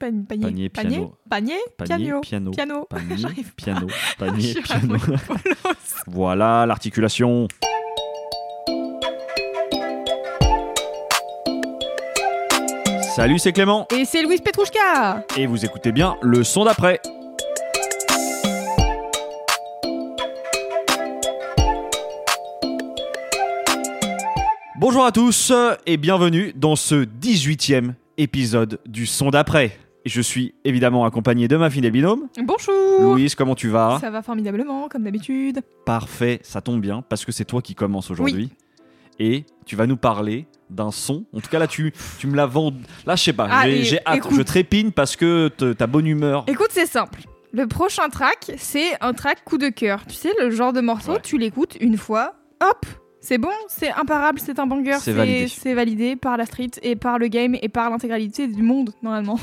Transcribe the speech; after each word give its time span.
Pan- 0.00 0.24
Panier, 0.26 0.70
Panier, 0.70 0.70
piano. 0.70 1.18
panier, 1.28 1.58
Panier, 1.76 2.20
piano, 2.22 2.50
piano, 2.50 2.50
piano. 2.52 2.84
panier, 2.86 3.44
piano, 3.56 3.86
panier, 4.18 4.54
piano. 4.64 4.96
Voilà 6.06 6.64
l'articulation. 6.64 7.46
Salut, 13.14 13.38
c'est 13.38 13.52
Clément 13.52 13.86
Et 13.94 14.04
c'est 14.04 14.22
Louise 14.22 14.40
Petrouchka 14.40 15.24
et 15.36 15.46
vous 15.46 15.64
écoutez 15.64 15.92
bien 15.92 16.16
le 16.22 16.42
son 16.44 16.64
d'après. 16.64 17.00
Bonjour 24.76 25.04
à 25.04 25.12
tous 25.12 25.52
et 25.86 25.96
bienvenue 25.96 26.52
dans 26.56 26.76
ce 26.76 27.04
18e 27.04 27.94
épisode 28.16 28.80
du 28.86 29.06
son 29.06 29.30
d'après. 29.30 29.76
Je 30.06 30.20
suis 30.22 30.54
évidemment 30.64 31.04
accompagné 31.04 31.46
de 31.46 31.56
ma 31.56 31.68
fidèle 31.68 31.90
binôme. 31.92 32.28
Bonjour 32.42 32.74
Louise, 33.12 33.34
comment 33.34 33.54
tu 33.54 33.68
vas? 33.68 33.98
Ça 34.00 34.10
va 34.10 34.22
formidablement, 34.22 34.88
comme 34.88 35.04
d'habitude. 35.04 35.60
Parfait, 35.84 36.40
ça 36.42 36.62
tombe 36.62 36.80
bien 36.80 37.02
parce 37.06 37.24
que 37.26 37.32
c'est 37.32 37.44
toi 37.44 37.60
qui 37.60 37.74
commence 37.74 38.10
aujourd'hui. 38.10 38.50
Et 39.18 39.44
tu 39.66 39.76
vas 39.76 39.86
nous 39.86 39.98
parler 39.98 40.46
d'un 40.70 40.90
son. 40.90 41.24
En 41.34 41.40
tout 41.40 41.50
cas, 41.50 41.58
là, 41.58 41.66
tu, 41.66 41.92
tu 42.18 42.26
me 42.26 42.34
l'as 42.36 42.46
vendu. 42.46 42.78
Là, 43.04 43.16
je 43.16 43.22
sais 43.24 43.32
pas, 43.34 43.46
Ah, 43.50 43.68
j'ai 43.68 43.98
hâte. 44.06 44.16
écoute. 44.16 44.32
Je 44.34 44.40
trépigne 44.42 44.90
parce 44.92 45.16
que 45.16 45.48
ta 45.48 45.86
bonne 45.86 46.06
humeur. 46.06 46.44
Écoute, 46.46 46.68
c'est 46.70 46.86
simple. 46.86 47.20
Le 47.52 47.66
prochain 47.66 48.08
track, 48.08 48.52
c'est 48.56 48.92
un 49.02 49.12
track 49.12 49.44
coup 49.44 49.58
de 49.58 49.68
cœur. 49.68 50.04
Tu 50.08 50.14
sais, 50.14 50.30
le 50.40 50.50
genre 50.50 50.72
de 50.72 50.80
morceau, 50.80 51.12
Ouais. 51.14 51.20
tu 51.22 51.36
l'écoutes 51.36 51.76
une 51.80 51.98
fois, 51.98 52.34
hop 52.62 52.86
c'est 53.20 53.38
bon, 53.38 53.50
c'est 53.68 53.90
imparable, 53.90 54.40
c'est 54.42 54.58
un 54.58 54.66
banger, 54.66 54.96
C'est 55.00 55.74
validé. 55.74 56.16
par 56.16 56.36
la 56.36 56.46
street 56.46 56.70
et 56.82 56.96
par 56.96 57.18
le 57.18 57.28
game 57.28 57.54
et 57.60 57.68
par 57.68 57.90
l'intégralité 57.90 58.46
du 58.46 58.62
monde, 58.62 58.90
normalement. 59.02 59.38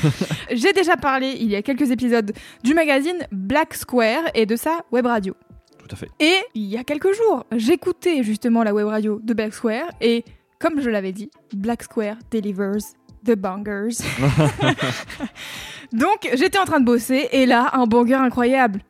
J'ai 0.50 0.72
déjà 0.72 0.96
parlé, 0.96 1.36
il 1.38 1.48
y 1.48 1.56
a 1.56 1.62
quelques 1.62 1.90
épisodes, 1.90 2.32
du 2.64 2.74
magazine 2.74 3.26
Black 3.30 3.74
Square 3.74 4.24
et 4.34 4.46
de 4.46 4.56
sa 4.56 4.80
web 4.92 5.06
radio. 5.06 5.34
Tout 5.78 5.88
à 5.94 5.96
fait. 5.96 6.08
Et 6.20 6.36
il 6.54 6.64
y 6.64 6.78
a 6.78 6.84
quelques 6.84 7.12
jours, 7.14 7.44
j'écoutais 7.54 8.22
justement 8.22 8.62
la 8.62 8.72
web 8.72 8.86
radio 8.86 9.20
de 9.22 9.34
Black 9.34 9.52
Square 9.52 9.90
et 10.00 10.24
comme 10.58 10.80
je 10.80 10.88
l'avais 10.88 11.12
dit, 11.12 11.30
Black 11.54 11.82
Square 11.82 12.16
delivers 12.30 12.78
the 13.24 13.36
bangers. 13.36 13.98
Donc 15.92 16.28
j'étais 16.34 16.58
en 16.58 16.64
train 16.64 16.80
de 16.80 16.84
bosser 16.86 17.28
et 17.32 17.46
là, 17.46 17.70
un 17.74 17.86
banger 17.86 18.14
incroyable. 18.14 18.80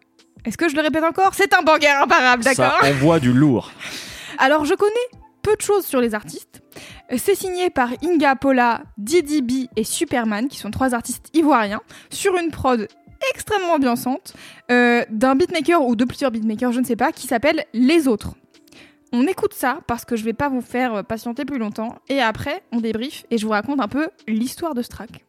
Est-ce 0.44 0.56
que 0.56 0.69
je 0.69 0.77
le 0.77 0.83
répète 0.83 1.05
encore? 1.05 1.34
C'est 1.34 1.53
un 1.55 1.62
banger 1.62 1.89
imparable, 1.89 2.44
d'accord? 2.44 2.78
Ça 2.81 2.89
envoie 2.89 3.19
du 3.19 3.33
lourd. 3.33 3.72
Alors 4.39 4.64
je 4.64 4.75
connais 4.75 4.92
peu 5.42 5.56
de 5.56 5.61
choses 5.61 5.84
sur 5.84 6.00
les 6.00 6.14
artistes. 6.14 6.62
C'est 7.17 7.34
signé 7.34 7.70
par 7.70 7.91
Inga 8.05 8.36
Pola, 8.36 8.83
Didi 8.97 9.42
B 9.42 9.69
et 9.77 9.84
Superman, 9.84 10.48
qui 10.48 10.58
sont 10.58 10.70
trois 10.70 10.94
artistes 10.94 11.31
ivoiriens, 11.34 11.81
sur 12.11 12.36
une 12.36 12.50
prod 12.50 12.86
extrêmement 13.34 13.75
ambiançante 13.75 14.34
euh, 14.70 15.05
d'un 15.11 15.34
beatmaker 15.34 15.83
ou 15.83 15.97
de 15.97 16.05
plusieurs 16.05 16.31
beatmakers, 16.31 16.72
je 16.72 16.81
ne 16.81 16.84
sais 16.84 16.97
pas, 16.97 17.10
qui 17.10 17.27
s'appelle 17.27 17.65
Les 17.75 18.06
Autres. 18.06 18.34
On 19.12 19.27
écoute 19.27 19.54
ça 19.54 19.81
parce 19.87 20.04
que 20.04 20.16
je 20.16 20.25
vais 20.25 20.34
pas 20.34 20.48
vous 20.48 20.60
faire 20.60 20.94
euh, 20.97 21.03
patienter 21.03 21.44
plus 21.44 21.59
longtemps 21.59 21.97
et 22.09 22.21
après 22.21 22.62
on 22.72 22.81
débrief 22.81 23.25
et 23.31 23.38
je 23.38 23.47
vous 23.47 23.53
raconte 23.53 23.81
un 23.81 23.88
peu 23.88 24.09
l'histoire 24.28 24.75
de 24.75 24.82
ce 24.82 24.88
track. 24.88 25.25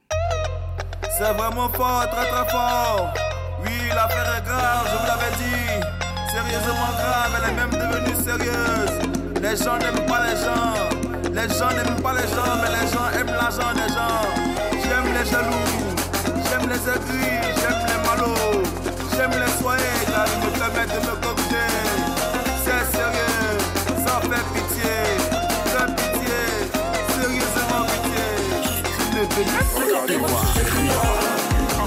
C'est 1.17 1.33
vraiment 1.33 1.69
fort, 1.69 2.05
très 2.11 2.25
très 2.25 2.49
fort. 2.49 3.13
Oui, 3.63 3.71
est 3.71 4.45
grave, 4.45 4.87
je 4.91 4.97
vous 4.97 5.07
l'avais 5.07 5.35
dit. 5.37 5.59
Grave, 6.61 7.41
elle 7.41 7.49
est 7.49 7.55
même 7.55 7.78
Les 8.29 9.55
gens 9.57 9.77
n'aiment 9.79 10.05
pas 10.05 10.21
les 10.27 10.37
gens. 10.37 10.75
Les 11.33 11.49
gens 11.57 11.71
n'aiment 11.71 12.01
pas 12.03 12.13
les 12.13 12.27
gens, 12.27 12.53
mais 12.61 12.69
les 12.69 12.87
gens 12.91 13.09
aiment 13.19 13.33
l'argent 13.33 13.73
des 13.73 13.89
gens. 13.91 14.21
J'aime 14.83 15.09
les 15.17 15.25
jaloux, 15.27 15.69
j'aime 16.45 16.69
les 16.69 16.77
aigris, 16.77 17.39
j'aime 17.57 17.81
les 17.87 17.99
malots. 18.07 18.61
J'aime 19.15 19.31
les 19.31 19.51
soyez, 19.59 19.97
car 20.11 20.25
ils 20.27 20.39
me 20.45 20.49
permettent 20.59 20.93
de 20.93 20.99
me 21.07 21.13
corriger. 21.23 21.69
C'est 22.63 22.85
sérieux, 22.95 23.57
ça 24.05 24.13
fait 24.21 24.45
pitié. 24.53 24.95
Fais 25.71 25.89
pitié, 25.97 26.39
sérieusement 27.19 27.83
pitié. 27.89 28.25
Tu 28.93 29.05
ne 29.17 29.23
peux 29.25 29.43
regardez-moi. 29.85 30.29
Regardez-moi 30.55 31.79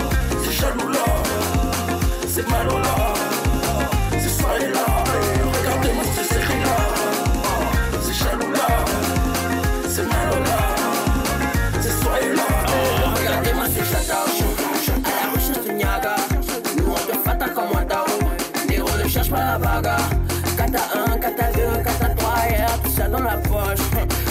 la 19.52 19.58
bagarre 19.58 20.16
Kata 20.56 20.82
1, 20.94 21.18
kata 21.18 21.46
2, 21.52 21.82
kata 21.84 22.08
3 22.14 22.50
yeah, 22.50 22.78
Tout 22.82 22.90
ça 22.90 23.08
dans 23.08 23.22
la 23.22 23.36
poche. 23.36 23.84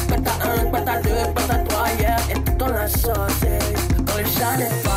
Kata 0.10 0.34
1, 0.62 0.72
kata 0.72 1.02
2, 1.02 1.10
kata 1.36 1.58
3 1.66 1.90
yeah, 2.00 2.18
Et 2.32 2.40
tout 2.46 2.58
dans 2.58 2.68
la 2.68 2.88
sauce 2.88 3.44
eh. 3.46 3.60
Quand 4.06 4.58
le 4.58 4.91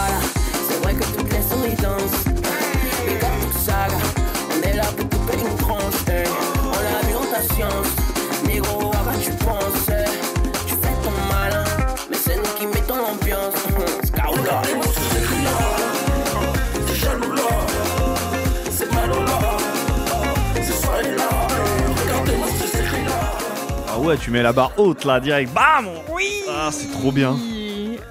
ouais, 24.05 24.17
tu 24.19 24.31
mets 24.31 24.43
la 24.43 24.53
barre 24.53 24.73
haute 24.77 25.05
là, 25.05 25.21
direct. 25.21 25.53
Bam 25.53 25.87
Oui 26.15 26.43
Ah, 26.49 26.69
c'est 26.71 26.91
trop 26.91 27.11
bien. 27.11 27.37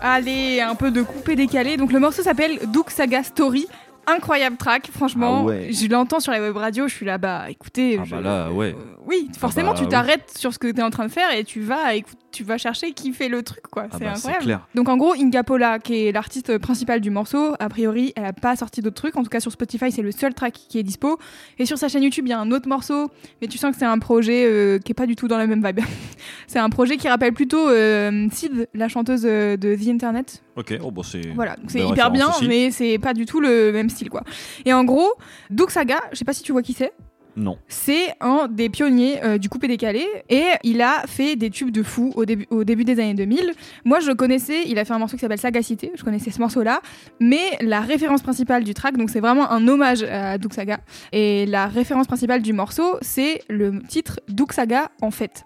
Allez, 0.02 0.60
un 0.60 0.76
peu 0.76 0.92
de 0.92 1.02
coupé 1.02 1.36
décalé. 1.36 1.78
Donc 1.78 1.92
le 1.92 2.00
morceau 2.00 2.24
s'appelle 2.24 2.60
Duke 2.68 2.90
Saga 2.90 3.24
Story. 3.24 3.68
Incroyable 4.08 4.58
track, 4.58 4.90
franchement. 4.92 5.40
Ah 5.42 5.46
ouais. 5.46 5.70
Je 5.72 5.88
l'entends 5.88 6.20
sur 6.20 6.32
la 6.32 6.42
web 6.42 6.56
radio, 6.58 6.88
je 6.88 6.94
suis 6.94 7.06
là, 7.06 7.18
bah 7.18 7.46
écoutez. 7.50 7.98
Ah 8.00 8.04
je- 8.06 8.16
bah 8.16 8.22
là, 8.22 8.52
ouais. 8.52 8.76
Euh, 8.78 8.96
oui, 9.06 9.30
forcément, 9.38 9.72
bah, 9.74 9.80
tu 9.80 9.88
t'arrêtes 9.88 10.32
sur 10.38 10.54
ce 10.54 10.60
que 10.60 10.68
tu 10.72 10.80
es 10.80 10.84
en 10.84 10.90
train 10.90 11.06
de 11.06 11.12
faire 11.12 11.32
et 11.34 11.44
tu 11.44 11.62
vas, 11.62 11.96
écoute, 11.96 12.18
tu 12.32 12.44
vas 12.44 12.58
chercher 12.58 12.92
qui 12.94 13.14
fait 13.14 13.30
le 13.30 13.44
truc, 13.44 13.62
quoi. 13.70 13.84
Ah 13.92 13.96
c'est 13.98 14.04
bah, 14.06 14.12
incroyable. 14.16 14.44
clair. 14.44 14.68
Donc 14.76 14.90
en 14.90 14.98
gros, 14.98 15.14
Inga 15.14 15.44
Pola, 15.44 15.80
qui 15.80 16.08
est 16.08 16.12
l'artiste 16.12 16.58
principale 16.58 17.00
du 17.00 17.12
morceau, 17.12 17.54
a 17.60 17.70
priori, 17.70 18.12
elle 18.16 18.26
a 18.26 18.34
pas 18.34 18.56
sorti 18.56 18.82
d'autres 18.82 18.96
trucs. 18.96 19.16
En 19.16 19.24
tout 19.24 19.30
cas, 19.30 19.40
sur 19.40 19.52
Spotify, 19.52 19.92
c'est 19.92 20.02
le 20.02 20.12
seul 20.12 20.34
track 20.34 20.54
qui 20.54 20.80
est 20.80 20.84
dispo. 20.84 21.18
Et 21.60 21.66
sur 21.66 21.78
sa 21.78 21.88
chaîne 21.88 22.04
YouTube, 22.04 22.26
il 22.28 22.32
y 22.32 22.34
a 22.34 22.40
un 22.40 22.52
autre 22.52 22.68
morceau, 22.68 23.10
mais 23.42 23.48
tu 23.48 23.58
sens 23.58 23.72
que 23.72 23.78
c'est 23.78 23.86
un 23.86 24.00
projet 24.00 24.46
euh, 24.46 24.80
qui 24.80 24.92
est 24.92 24.96
pas 24.96 25.06
du 25.06 25.16
tout 25.16 25.28
dans 25.28 25.38
la 25.38 25.48
même 25.48 25.66
vibe. 25.66 25.80
c'est 26.48 26.60
un 26.60 26.70
projet 26.70 26.98
qui 26.98 27.08
rappelle 27.08 27.34
plutôt 27.34 27.70
euh, 27.70 28.28
Sid, 28.32 28.68
la 28.74 28.88
chanteuse 28.88 29.22
de 29.24 29.76
The 29.76 29.88
Internet. 29.88 30.44
Ok, 30.56 30.78
oh 30.84 30.92
bah 30.92 31.02
c'est. 31.04 31.32
Voilà, 31.34 31.56
donc 31.56 31.72
c'est 31.72 31.82
hyper 31.82 32.12
bien, 32.12 32.30
aussi. 32.30 32.48
mais 32.48 32.72
c'est 32.72 33.00
pas 33.00 33.14
du 33.14 33.26
tout 33.26 33.40
le 33.40 33.72
même 33.72 33.90
style, 33.90 34.10
quoi. 34.10 34.24
Et 34.66 34.74
en 34.74 34.84
gros, 34.84 35.14
Duke 35.50 35.72
Saga, 35.72 36.00
je 36.12 36.18
sais 36.18 36.26
pas 36.26 36.34
si 36.34 36.44
tu 36.44 36.52
vois 36.52 36.62
qui 36.62 36.74
c'est. 36.74 36.94
Non. 37.36 37.58
C'est 37.68 38.14
un 38.22 38.48
des 38.48 38.70
pionniers 38.70 39.24
euh, 39.24 39.38
du 39.38 39.50
coupé 39.50 39.68
décalé 39.68 40.06
et 40.30 40.44
il 40.64 40.82
a 40.82 41.04
fait 41.08 41.36
des 41.36 41.50
tubes 41.50 41.72
de 41.72 41.82
fou 41.82 42.14
au 42.16 42.26
début, 42.26 42.84
des 42.84 43.00
années 43.00 43.14
2000. 43.16 43.54
Moi, 43.86 44.00
je 44.00 44.12
connaissais, 44.12 44.64
il 44.68 44.78
a 44.78 44.86
fait 44.86 44.94
un 44.94 45.00
morceau 45.00 45.18
qui 45.18 45.22
s'appelle 45.22 45.40
Sagacité, 45.40 45.92
je 45.96 46.04
connaissais 46.04 46.32
ce 46.32 46.40
morceau-là, 46.40 46.82
mais 47.20 47.58
la 47.62 47.82
référence 47.82 48.22
principale 48.22 48.64
du 48.64 48.74
track, 48.74 48.98
donc 48.98 49.10
c'est 49.10 49.20
vraiment 49.20 49.52
un 49.52 49.68
hommage 49.68 50.04
à 50.04 50.38
Duke 50.38 50.54
Saga, 50.54 50.80
et 51.12 51.46
la 51.46 51.68
référence 51.68 52.08
principale 52.08 52.42
du 52.42 52.54
morceau, 52.54 52.98
c'est 53.02 53.42
le 53.50 53.82
titre 53.82 54.20
Duke 54.30 54.54
Saga 54.54 54.92
en 55.02 55.12
fait. 55.12 55.46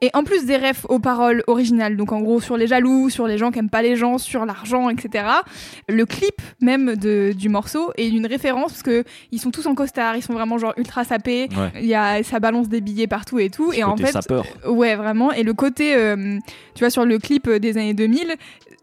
Et 0.00 0.10
en 0.14 0.22
plus 0.22 0.46
des 0.46 0.56
refs 0.56 0.86
aux 0.88 1.00
paroles 1.00 1.42
originales, 1.48 1.96
donc 1.96 2.12
en 2.12 2.20
gros 2.20 2.40
sur 2.40 2.56
les 2.56 2.68
jaloux, 2.68 3.10
sur 3.10 3.26
les 3.26 3.36
gens 3.36 3.50
qui 3.50 3.58
aiment 3.58 3.70
pas 3.70 3.82
les 3.82 3.96
gens, 3.96 4.16
sur 4.16 4.46
l'argent, 4.46 4.88
etc. 4.90 5.24
Le 5.88 6.06
clip 6.06 6.40
même 6.60 6.94
du 6.96 7.48
morceau 7.48 7.90
est 7.96 8.08
une 8.08 8.26
référence 8.26 8.72
parce 8.72 8.82
que 8.82 9.04
ils 9.32 9.40
sont 9.40 9.50
tous 9.50 9.66
en 9.66 9.74
costard, 9.74 10.16
ils 10.16 10.22
sont 10.22 10.34
vraiment 10.34 10.56
genre 10.58 10.74
ultra 10.76 11.04
sapés 11.04 11.25
Ouais. 11.26 11.72
Il 11.80 11.86
y 11.86 11.94
a, 11.94 12.22
ça 12.22 12.40
balance 12.40 12.68
des 12.68 12.80
billets 12.80 13.06
partout 13.06 13.38
et 13.38 13.50
tout. 13.50 13.72
Ce 13.72 13.78
et 13.78 13.84
en 13.84 13.96
fait, 13.96 14.12
sapeur. 14.12 14.44
Ouais, 14.66 14.94
vraiment. 14.96 15.32
Et 15.32 15.42
le 15.42 15.54
côté, 15.54 15.94
euh, 15.94 16.38
tu 16.74 16.80
vois, 16.80 16.90
sur 16.90 17.04
le 17.04 17.18
clip 17.18 17.48
euh, 17.48 17.58
des 17.58 17.76
années 17.78 17.94
2000, 17.94 18.34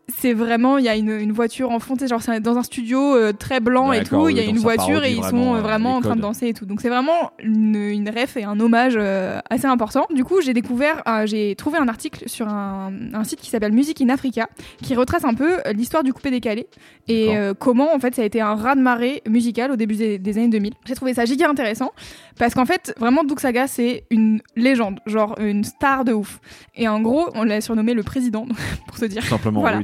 c'est 0.09 0.33
vraiment, 0.33 0.77
il 0.77 0.83
y 0.83 0.89
a 0.89 0.95
une, 0.97 1.11
une 1.11 1.31
voiture 1.31 1.71
en 1.71 1.79
fond, 1.79 1.95
genre 2.05 2.21
c'est 2.21 2.39
dans 2.41 2.57
un 2.57 2.63
studio 2.63 3.15
euh, 3.15 3.31
très 3.31 3.59
blanc 3.61 3.91
et 3.93 4.03
tout, 4.03 4.27
il 4.29 4.35
y 4.37 4.39
a 4.39 4.43
une 4.43 4.57
voiture 4.57 5.03
et 5.05 5.13
ils 5.13 5.23
sont 5.23 5.53
euh, 5.55 5.57
euh, 5.57 5.61
vraiment 5.61 5.95
en 5.95 6.01
train 6.01 6.15
de 6.17 6.21
danser 6.21 6.47
et 6.49 6.53
tout. 6.53 6.65
Donc 6.65 6.81
c'est 6.81 6.89
vraiment 6.89 7.31
une, 7.39 7.75
une 7.75 8.09
ref 8.09 8.35
et 8.35 8.43
un 8.43 8.59
hommage 8.59 8.95
euh, 8.97 9.39
assez 9.49 9.65
important. 9.65 10.05
Du 10.13 10.25
coup, 10.25 10.41
j'ai 10.41 10.53
découvert, 10.53 11.01
euh, 11.07 11.25
j'ai 11.25 11.55
trouvé 11.55 11.77
un 11.77 11.87
article 11.87 12.27
sur 12.27 12.47
un, 12.49 12.91
un 13.13 13.23
site 13.23 13.39
qui 13.39 13.49
s'appelle 13.49 13.71
Music 13.71 14.01
in 14.01 14.09
Africa, 14.09 14.49
qui 14.81 14.93
retrace 14.95 15.23
un 15.23 15.33
peu 15.35 15.57
l'histoire 15.73 16.03
du 16.03 16.11
coupé 16.13 16.31
décalé 16.31 16.67
et 17.07 17.33
comment 17.59 17.93
en 17.93 17.99
fait 17.99 18.15
ça 18.15 18.21
a 18.21 18.25
été 18.25 18.39
un 18.41 18.55
raz-de-marée 18.55 19.21
musical 19.27 19.71
au 19.71 19.75
début 19.75 19.95
des, 19.95 20.19
des 20.19 20.37
années 20.37 20.47
2000. 20.49 20.73
J'ai 20.85 20.95
trouvé 20.95 21.13
ça 21.13 21.25
giga 21.25 21.49
intéressant 21.49 21.91
parce 22.39 22.55
qu'en 22.55 22.65
fait, 22.65 22.93
vraiment, 22.97 23.23
Doug 23.23 23.39
Saga, 23.39 23.67
c'est 23.67 24.05
une 24.09 24.41
légende, 24.55 24.99
genre 25.05 25.35
une 25.39 25.63
star 25.63 26.03
de 26.03 26.13
ouf. 26.13 26.39
Et 26.75 26.87
en 26.87 26.99
gros, 27.01 27.29
on 27.35 27.43
l'a 27.43 27.61
surnommé 27.61 27.93
le 27.93 28.01
président, 28.03 28.47
pour 28.87 28.97
se 28.97 29.05
dire. 29.05 29.21
Tout 29.21 29.27
simplement, 29.29 29.59
Voilà. 29.61 29.77
oui, 29.77 29.83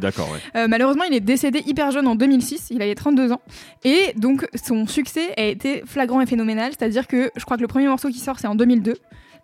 Euh, 0.55 0.67
malheureusement, 0.67 1.03
il 1.03 1.13
est 1.13 1.19
décédé 1.19 1.63
hyper 1.65 1.91
jeune 1.91 2.07
en 2.07 2.15
2006, 2.15 2.67
il 2.71 2.81
avait 2.81 2.95
32 2.95 3.31
ans. 3.31 3.41
Et 3.83 4.13
donc, 4.15 4.47
son 4.61 4.87
succès 4.87 5.33
a 5.37 5.43
été 5.43 5.83
flagrant 5.85 6.21
et 6.21 6.25
phénoménal, 6.25 6.71
c'est-à-dire 6.77 7.07
que 7.07 7.31
je 7.35 7.45
crois 7.45 7.57
que 7.57 7.61
le 7.61 7.67
premier 7.67 7.87
morceau 7.87 8.09
qui 8.09 8.19
sort, 8.19 8.39
c'est 8.39 8.47
en 8.47 8.55
2002. 8.55 8.95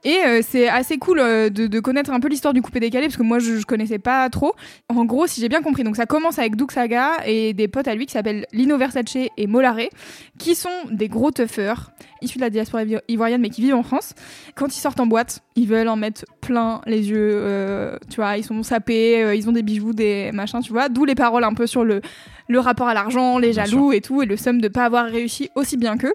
Et 0.03 0.17
euh, 0.27 0.41
c'est 0.47 0.67
assez 0.67 0.97
cool 0.99 1.19
euh, 1.19 1.49
de, 1.49 1.65
de 1.65 1.79
connaître 1.79 2.11
un 2.11 2.19
peu 2.19 2.27
l'histoire 2.27 2.53
du 2.53 2.61
coupé 2.61 2.79
décalé 2.79 3.07
parce 3.07 3.17
que 3.17 3.23
moi 3.23 3.39
je, 3.39 3.55
je 3.55 3.65
connaissais 3.65 3.97
pas 3.97 4.29
trop. 4.29 4.53
En 4.89 5.03
gros, 5.05 5.25
si 5.25 5.41
j'ai 5.41 5.49
bien 5.49 5.61
compris, 5.63 5.83
donc 5.83 5.95
ça 5.95 6.05
commence 6.05 6.37
avec 6.37 6.55
Doug 6.55 6.71
Saga 6.71 7.13
et 7.25 7.53
des 7.53 7.67
potes 7.67 7.87
à 7.87 7.95
lui 7.95 8.05
qui 8.05 8.11
s'appellent 8.13 8.45
Lino 8.53 8.77
Versace 8.77 9.15
et 9.37 9.47
Molaré, 9.47 9.89
qui 10.37 10.53
sont 10.53 10.69
des 10.91 11.07
gros 11.07 11.31
tuffeurs 11.31 11.91
issus 12.21 12.37
de 12.37 12.43
la 12.43 12.49
diaspora 12.51 12.83
ivo- 12.83 12.99
ivoirienne 13.07 13.41
mais 13.41 13.49
qui 13.49 13.61
vivent 13.61 13.75
en 13.75 13.83
France. 13.83 14.13
Quand 14.55 14.67
ils 14.75 14.79
sortent 14.79 14.99
en 14.99 15.07
boîte, 15.07 15.39
ils 15.55 15.67
veulent 15.67 15.87
en 15.89 15.95
mettre 15.95 16.23
plein 16.41 16.81
les 16.85 17.09
yeux, 17.09 17.31
euh, 17.33 17.97
tu 18.09 18.17
vois, 18.17 18.37
ils 18.37 18.43
sont 18.43 18.61
sapés, 18.61 19.35
ils 19.35 19.49
ont 19.49 19.53
des 19.53 19.63
bijoux, 19.63 19.93
des 19.93 20.31
machins, 20.33 20.61
tu 20.61 20.71
vois. 20.71 20.87
D'où 20.89 21.05
les 21.05 21.15
paroles 21.15 21.43
un 21.43 21.53
peu 21.53 21.65
sur 21.65 21.83
le, 21.83 22.01
le 22.47 22.59
rapport 22.59 22.87
à 22.87 22.93
l'argent, 22.93 23.39
les 23.39 23.51
Bien 23.51 23.65
jaloux 23.65 23.91
et 23.91 24.01
tout, 24.01 24.21
et 24.21 24.25
le 24.27 24.37
somme 24.37 24.61
de 24.61 24.67
pas 24.67 24.85
avoir 24.85 25.05
réussi 25.05 25.49
aussi 25.55 25.77
bien 25.77 25.97
qu'eux. 25.97 26.13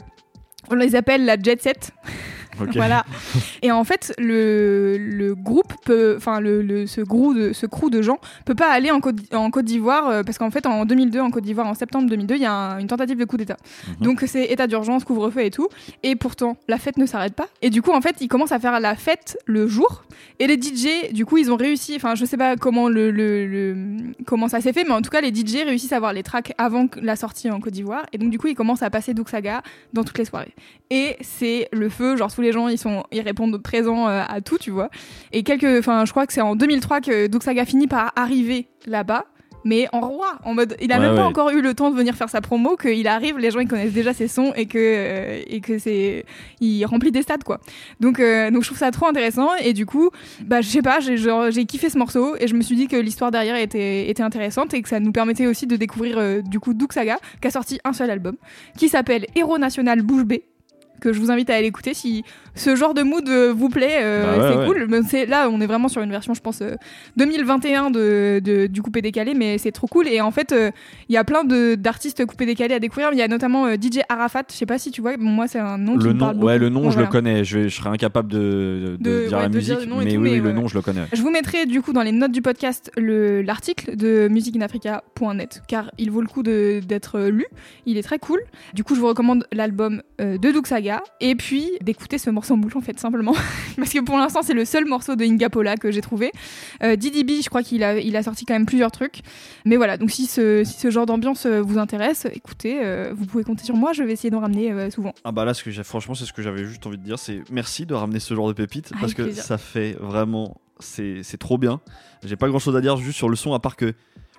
On 0.71 0.75
les 0.77 0.95
appelle 0.95 1.25
la 1.25 1.37
jet 1.41 1.61
set. 1.61 1.91
Voilà. 2.75 3.05
Et 3.63 3.71
en 3.73 3.85
fait, 3.85 4.13
le, 4.19 4.97
le 4.99 5.35
groupe 5.43 5.73
peut, 5.85 6.15
enfin 6.17 6.41
le, 6.41 6.63
le- 6.63 6.87
ce 6.87 7.01
groupe 7.01 7.37
de 7.37 7.53
ce 7.53 7.67
crew 7.67 7.91
de 7.91 8.03
gens 8.03 8.19
peut 8.45 8.55
pas 8.55 8.71
aller 8.71 8.91
en 8.91 9.01
Côte, 9.01 9.17
en 9.35 9.51
Côte 9.51 9.65
d'Ivoire 9.65 10.09
euh, 10.09 10.23
parce 10.23 10.39
qu'en 10.39 10.51
fait 10.51 10.67
en 10.67 10.85
2002 10.85 11.21
en 11.21 11.31
Côte 11.31 11.45
d'Ivoire 11.45 11.67
en 11.67 11.75
septembre 11.75 12.09
2002 12.09 12.35
il 12.37 12.43
y 12.43 12.47
a 12.47 12.53
un- 12.53 12.79
une 12.79 12.87
tentative 12.87 13.19
de 13.19 13.25
coup 13.25 13.37
d'État. 13.37 13.57
Mhm. 13.89 14.07
Donc 14.07 14.25
c'est 14.27 14.45
état 14.47 14.67
d'urgence, 14.67 15.05
couvre-feu 15.05 15.45
et 15.45 15.51
tout. 15.51 15.69
Et 16.03 16.17
pourtant 16.17 16.57
la 16.69 16.79
fête 16.79 16.97
ne 16.97 17.07
s'arrête 17.07 17.35
pas. 17.35 17.49
Et 17.63 17.71
du 17.71 17.83
coup 17.83 17.91
en 17.93 18.01
fait 18.01 18.17
ils 18.21 18.29
commencent 18.29 18.53
à 18.53 18.59
faire 18.59 18.79
la 18.81 18.95
fête 18.95 19.39
le 19.47 19.67
jour. 19.67 20.05
Et 20.39 20.47
les 20.47 20.57
DJ 20.61 21.13
du 21.13 21.27
coup 21.27 21.39
ils 21.39 21.51
ont 21.51 21.57
réussi. 21.57 21.95
Enfin 21.97 22.15
je 22.15 22.25
sais 22.25 22.37
pas 22.37 22.57
comment 22.57 22.89
le, 22.89 23.75
comment 24.27 24.49
ça 24.49 24.61
s'est 24.61 24.73
fait, 24.73 24.85
mais 24.85 24.93
en 24.93 25.03
tout 25.03 25.11
cas 25.11 25.21
les 25.21 25.35
DJ 25.35 25.65
réussissent 25.67 25.93
à 25.93 25.97
avoir 25.97 26.13
les 26.13 26.23
tracks 26.23 26.53
avant 26.59 26.87
la 27.01 27.17
sortie 27.17 27.51
en 27.51 27.61
Côte 27.61 27.73
d'Ivoire. 27.73 28.07
Et 28.13 28.19
donc 28.19 28.31
du 28.31 28.39
coup 28.39 28.49
ils 28.49 28.55
commencent 28.55 28.83
à 28.83 28.91
passer 28.91 29.15
Doug 29.15 29.29
Saga 29.29 29.63
dans 29.93 30.05
toutes 30.05 30.19
les 30.19 30.25
soirées 30.25 30.55
et 30.93 31.17
c'est 31.21 31.69
le 31.73 31.89
feu 31.89 32.17
genre 32.17 32.33
tous 32.35 32.41
les 32.41 32.51
gens 32.53 32.67
ils 32.69 32.79
sont 32.79 33.05
ils 33.13 33.21
répondent 33.21 33.57
présents 33.63 34.09
euh, 34.09 34.23
à 34.29 34.41
tout 34.41 34.59
tu 34.59 34.71
vois 34.73 34.91
et 35.33 35.43
quelques 35.43 35.79
enfin 35.79 36.05
je 36.05 36.11
crois 36.11 36.27
que 36.27 36.33
c'est 36.33 36.41
en 36.41 36.57
2003 36.57 37.01
que 37.01 37.27
Doug 37.27 37.43
Saga 37.43 37.65
finit 37.65 37.87
par 37.89 38.13
arriver 38.17 38.69
là-bas 38.87 39.27
mais 39.63 39.89
en 39.93 40.01
roi 40.01 40.39
en 40.45 40.55
mode 40.55 40.75
il 40.81 40.91
a 40.91 40.95
Ouais, 40.99 41.03
même 41.03 41.15
pas 41.17 41.21
ouais. 41.21 41.27
encore 41.29 41.51
eu 41.51 41.61
le 41.61 41.75
temps 41.75 41.91
de 41.91 41.95
venir 41.97 42.15
faire 42.15 42.31
sa 42.31 42.41
promo 42.41 42.77
qu'il 42.77 43.07
arrive 43.07 43.37
les 43.39 43.51
gens 43.51 43.61
ils 43.61 43.69
connaissent 43.69 43.93
déjà 43.93 44.15
ses 44.15 44.27
sons 44.27 44.55
et 44.57 44.65
que 44.65 44.79
euh, 44.79 45.43
et 45.47 45.61
que 45.61 45.79
c'est 45.79 46.25
il 46.63 46.83
remplit 46.87 47.11
des 47.13 47.21
stades 47.21 47.45
quoi 47.45 47.61
donc 48.01 48.21
euh, 48.21 48.51
donc 48.51 48.63
je 48.63 48.69
trouve 48.69 48.79
ça 48.79 48.91
trop 48.91 49.07
intéressant 49.07 49.51
et 49.63 49.75
du 49.75 49.85
coup 49.85 50.09
bah 50.47 50.63
je 50.63 50.69
sais 50.69 50.81
pas 50.81 51.01
j'ai 51.01 51.17
j'ai 51.19 51.65
kiffé 51.67 51.91
ce 51.91 51.99
morceau 51.99 52.37
et 52.41 52.49
je 52.49 52.55
me 52.55 52.63
suis 52.63 52.75
dit 52.75 52.89
que 52.89 52.97
l'histoire 52.97 53.31
derrière 53.31 53.57
était 53.57 54.09
était 54.09 54.23
intéressante 54.23 54.73
et 54.73 54.81
que 54.81 54.89
ça 54.89 54.99
nous 54.99 55.13
permettait 55.13 55.47
aussi 55.47 55.67
de 55.67 55.77
découvrir 55.77 56.17
euh, 56.17 56.41
du 56.41 56.59
coup 56.59 56.73
Doug 56.73 56.93
Saga 56.95 57.19
qui 57.43 57.49
a 57.49 57.51
sorti 57.51 57.81
un 57.85 57.93
seul 57.93 58.11
album 58.11 58.37
qui 58.79 58.89
s'appelle 58.89 59.27
Héros 59.37 59.59
National 59.59 60.01
Bouche 60.01 60.25
Bée 60.25 60.45
que 61.01 61.13
je 61.13 61.19
vous 61.21 61.31
invite 61.31 61.51
à 61.51 61.55
aller 61.57 61.67
écouter 61.67 61.95
si 61.95 62.23
ce 62.55 62.77
genre 62.77 62.95
de 62.95 63.03
mood 63.03 63.29
euh, 63.29 63.53
vous 63.57 63.69
plaît 63.69 63.99
euh, 64.03 64.23
Bah 64.25 64.43
ouais, 64.43 64.53
c'est 64.53 64.59
ouais. 64.59 64.67
cool 64.67 64.87
Mais 64.89 65.03
c'est 65.03 65.27
là 65.27 65.49
on 65.51 65.61
est 65.61 65.67
vraiment 65.67 65.89
sur 65.89 66.03
une 66.03 66.11
version 66.11 66.35
je 66.35 66.41
pense 66.41 66.61
euh, 66.63 66.75
2021 67.17 67.91
de, 67.91 68.41
de- 68.43 68.67
du 68.67 68.83
coupé 68.83 69.03
décalé 69.03 69.35
mais 69.35 69.59
c'est 69.59 69.73
trop 69.73 69.87
cool 69.87 70.07
et 70.09 70.21
en 70.21 70.31
fait 70.31 70.53
euh, 70.53 70.71
il 71.09 71.15
y 71.15 71.19
a 71.19 71.25
plein 71.25 71.45
de 71.45 71.75
d'artistes 71.75 72.25
coupé 72.27 72.47
décalé 72.47 72.75
à 72.75 72.79
découvrir 72.79 73.11
il 73.13 73.19
y 73.19 73.23
a 73.23 73.29
notamment 73.29 73.67
euh, 73.67 73.75
DJ 73.75 74.01
Arafat 74.09 74.43
je 74.51 74.55
sais 74.57 74.67
pas 74.67 74.79
si 74.79 74.91
tu 74.91 75.01
vois 75.01 75.17
bon, 75.17 75.25
moi 75.25 75.49
c'est 75.49 75.59
un 75.59 75.79
nom 75.79 75.97
qui 75.99 76.05
Le 76.07 76.15
me 76.15 76.19
parle 76.19 76.37
nom, 76.37 76.43
ouais, 76.45 76.59
le 76.59 76.69
nom, 76.69 76.83
Bon, 76.83 76.91
je 76.91 76.99
le 77.01 77.07
connais. 77.07 77.45
Je, 77.45 77.69
serais 77.69 77.91
incapable 77.91 78.31
de, 78.33 78.97
de, 79.01 79.27
dire 79.29 79.37
ouais, 79.37 79.43
la 79.45 79.49
dire 79.49 79.57
musique, 79.57 79.73
et 79.73 79.87
mais 79.87 79.87
tout, 79.87 79.97
oui, 79.99 80.05
mais 80.19 80.31
oui, 80.31 80.41
le 80.41 80.53
nom, 80.53 80.67
je 80.69 80.75
le 80.75 80.83
connais. 80.83 81.03
Je 81.13 81.21
vous 81.23 81.31
mettrai 81.31 81.67
du 81.67 81.83
coup 81.83 81.93
dans 81.93 82.03
les 82.03 82.13
notes 82.13 82.33
du 82.33 82.43
podcast 82.43 82.91
le- 82.97 83.43
l'article 83.43 83.97
de 83.97 84.29
musicinafrica.net 84.31 85.63
car 85.69 85.91
il 85.99 86.11
vaut 86.11 86.21
le 86.21 86.27
coup 86.27 86.43
d'être 86.43 87.19
euh, 87.19 87.31
lu. 87.31 87.47
Il 87.87 87.97
est 87.97 88.03
très 88.03 88.19
cool. 88.19 88.41
Du 88.75 88.85
coup, 88.85 88.95
je 88.95 89.01
vous 89.01 89.07
recommande 89.09 89.47
l'album 89.53 90.03
euh, 90.21 90.39
de 90.39 90.51
Doug 90.53 90.67
Saga 90.67 90.90
et 91.21 91.35
puis 91.35 91.69
d'écouter 91.81 92.19
ce 92.19 92.31
morceau 92.31 92.55
en 92.55 92.57
boucle 92.59 92.77
en 92.79 92.81
fait 92.81 92.99
simplement 92.99 93.35
parce 93.77 93.93
que 93.93 94.01
pour 94.01 94.17
l'instant 94.19 94.41
c'est 94.43 94.55
le 94.55 94.65
seul 94.65 94.85
morceau 94.87 95.17
de 95.17 95.25
Inga 95.25 95.49
Pola 95.51 95.77
que 95.77 95.91
j'ai 95.91 96.01
trouvé. 96.01 96.33
Euh, 96.83 96.97
Didi 96.97 97.25
B, 97.25 97.43
je 97.43 97.49
crois 97.49 97.63
qu'il 97.63 97.83
a, 97.85 97.99
il 97.99 98.17
a 98.17 98.23
sorti 98.23 98.45
quand 98.45 98.55
même 98.55 98.67
plusieurs 98.67 98.91
trucs. 98.91 99.21
Mais 99.65 99.77
voilà, 99.77 99.97
donc 99.97 100.11
si 100.11 100.27
ce, 100.27 100.65
si 100.65 100.79
ce 100.79 100.91
genre 100.91 101.07
d'ambiance 101.07 101.47
euh, 101.47 101.61
vous 101.61 101.79
intéresse, 101.79 102.27
écoutez, 102.33 102.81
euh, 102.83 103.13
vous 103.17 103.27
pouvez 103.27 103.45
compter 103.45 103.65
sur 103.65 103.77
moi. 103.77 103.93
Je 103.93 104.03
vais 104.03 104.13
essayer 104.13 104.31
d'en 104.31 104.41
ramener 104.41 104.73
euh, 104.73 104.91
souvent. 104.91 105.15
Ah 105.25 105.33
bah 105.33 105.45
là, 105.45 105.55
ce 105.55 105.63
que 105.63 105.71
j'ai, 105.71 105.83
franchement, 105.85 106.15
c'est 106.15 106.25
ce 106.25 106.33
que 106.33 106.43
j'avais 106.43 106.65
juste 106.65 106.87
envie 106.87 106.99
de 106.99 107.03
dire, 107.05 107.19
c'est 107.19 107.43
merci 107.51 107.87
de 107.87 107.95
ramener 107.95 108.21
ce 108.21 108.35
genre 108.35 108.49
de 108.49 108.53
pépites 108.53 108.93
parce 109.01 109.15
que 109.15 109.23
plaisir. 109.23 109.43
ça 109.45 109.59
fait 109.59 109.97
vraiment, 110.01 110.61
c'est, 110.79 111.23
c'est 111.23 111.39
trop 111.39 111.59
bien. 111.59 111.81
J'ai 112.25 112.37
pas 112.37 112.49
grand 112.49 112.59
chose 112.59 112.77
à 112.77 112.81
dire 112.81 112.97
juste 112.97 113.17
sur 113.17 113.29
le 113.29 113.37
son 113.37 113.53
à 113.55 113.59
part 113.61 113.77
que, 113.77 113.93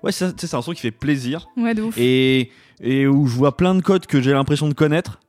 ouais, 0.04 0.12
c'est, 0.12 0.40
c'est 0.40 0.54
un 0.56 0.62
son 0.62 0.72
qui 0.74 0.82
fait 0.82 0.92
plaisir 0.92 1.48
Ouais, 1.58 1.74
de 1.74 1.82
ouf. 1.84 1.96
et, 1.98 2.52
et 2.82 3.08
où 3.08 3.28
je 3.28 3.36
vois 3.36 3.56
plein 3.58 3.76
de 3.76 3.82
codes 3.82 4.06
que 4.06 4.22
j'ai 4.22 4.32
l'impression 4.34 4.68
de 4.68 4.74
connaître. 4.74 5.20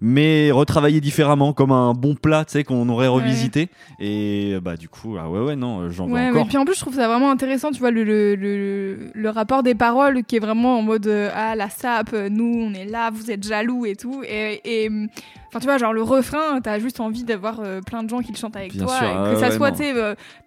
Mais 0.00 0.50
retravaillés 0.50 1.00
différemment, 1.00 1.52
comme 1.52 1.72
un 1.72 1.92
bon 1.94 2.14
plat, 2.14 2.44
tu 2.44 2.52
sais, 2.52 2.64
qu'on 2.64 2.88
aurait 2.88 3.08
revisité. 3.08 3.68
Et 4.00 4.56
bah, 4.62 4.76
du 4.76 4.88
coup, 4.88 5.16
ah 5.18 5.28
ouais, 5.30 5.40
ouais, 5.40 5.56
non, 5.56 5.90
j'en 5.90 6.06
veux 6.06 6.12
Ouais, 6.12 6.24
mais 6.24 6.30
encore. 6.30 6.48
puis 6.48 6.56
en 6.56 6.64
plus, 6.64 6.74
je 6.74 6.80
trouve 6.80 6.94
ça 6.94 7.08
vraiment 7.08 7.30
intéressant, 7.30 7.70
tu 7.70 7.78
vois, 7.80 7.90
le, 7.90 8.04
le, 8.04 8.34
le, 8.34 9.10
le 9.14 9.28
rapport 9.30 9.62
des 9.62 9.74
paroles 9.74 10.22
qui 10.24 10.36
est 10.36 10.40
vraiment 10.40 10.78
en 10.78 10.82
mode 10.82 11.06
euh, 11.06 11.30
Ah, 11.34 11.54
la 11.56 11.68
sape, 11.70 12.10
euh, 12.12 12.28
nous, 12.28 12.52
on 12.56 12.74
est 12.74 12.84
là, 12.86 13.10
vous 13.10 13.30
êtes 13.30 13.46
jaloux 13.46 13.86
et 13.86 13.96
tout. 13.96 14.22
Et. 14.28 14.60
et, 14.64 14.88
hum, 14.88 15.08
Enfin, 15.48 15.60
tu 15.60 15.66
vois, 15.66 15.78
genre 15.78 15.92
le 15.92 16.02
refrain, 16.02 16.60
t'as 16.60 16.80
juste 16.80 16.98
envie 16.98 17.22
d'avoir 17.22 17.60
euh, 17.60 17.80
plein 17.80 18.02
de 18.02 18.10
gens 18.10 18.18
qui 18.22 18.32
le 18.32 18.36
chantent 18.36 18.56
avec 18.56 18.72
Bien 18.72 18.86
toi. 18.86 18.96
sûr, 18.96 19.06
et 19.06 19.12
ah 19.14 19.30
que 19.32 19.38
ça 19.38 19.52
soit, 19.52 19.70
tu 19.70 19.84
sais, 19.84 19.94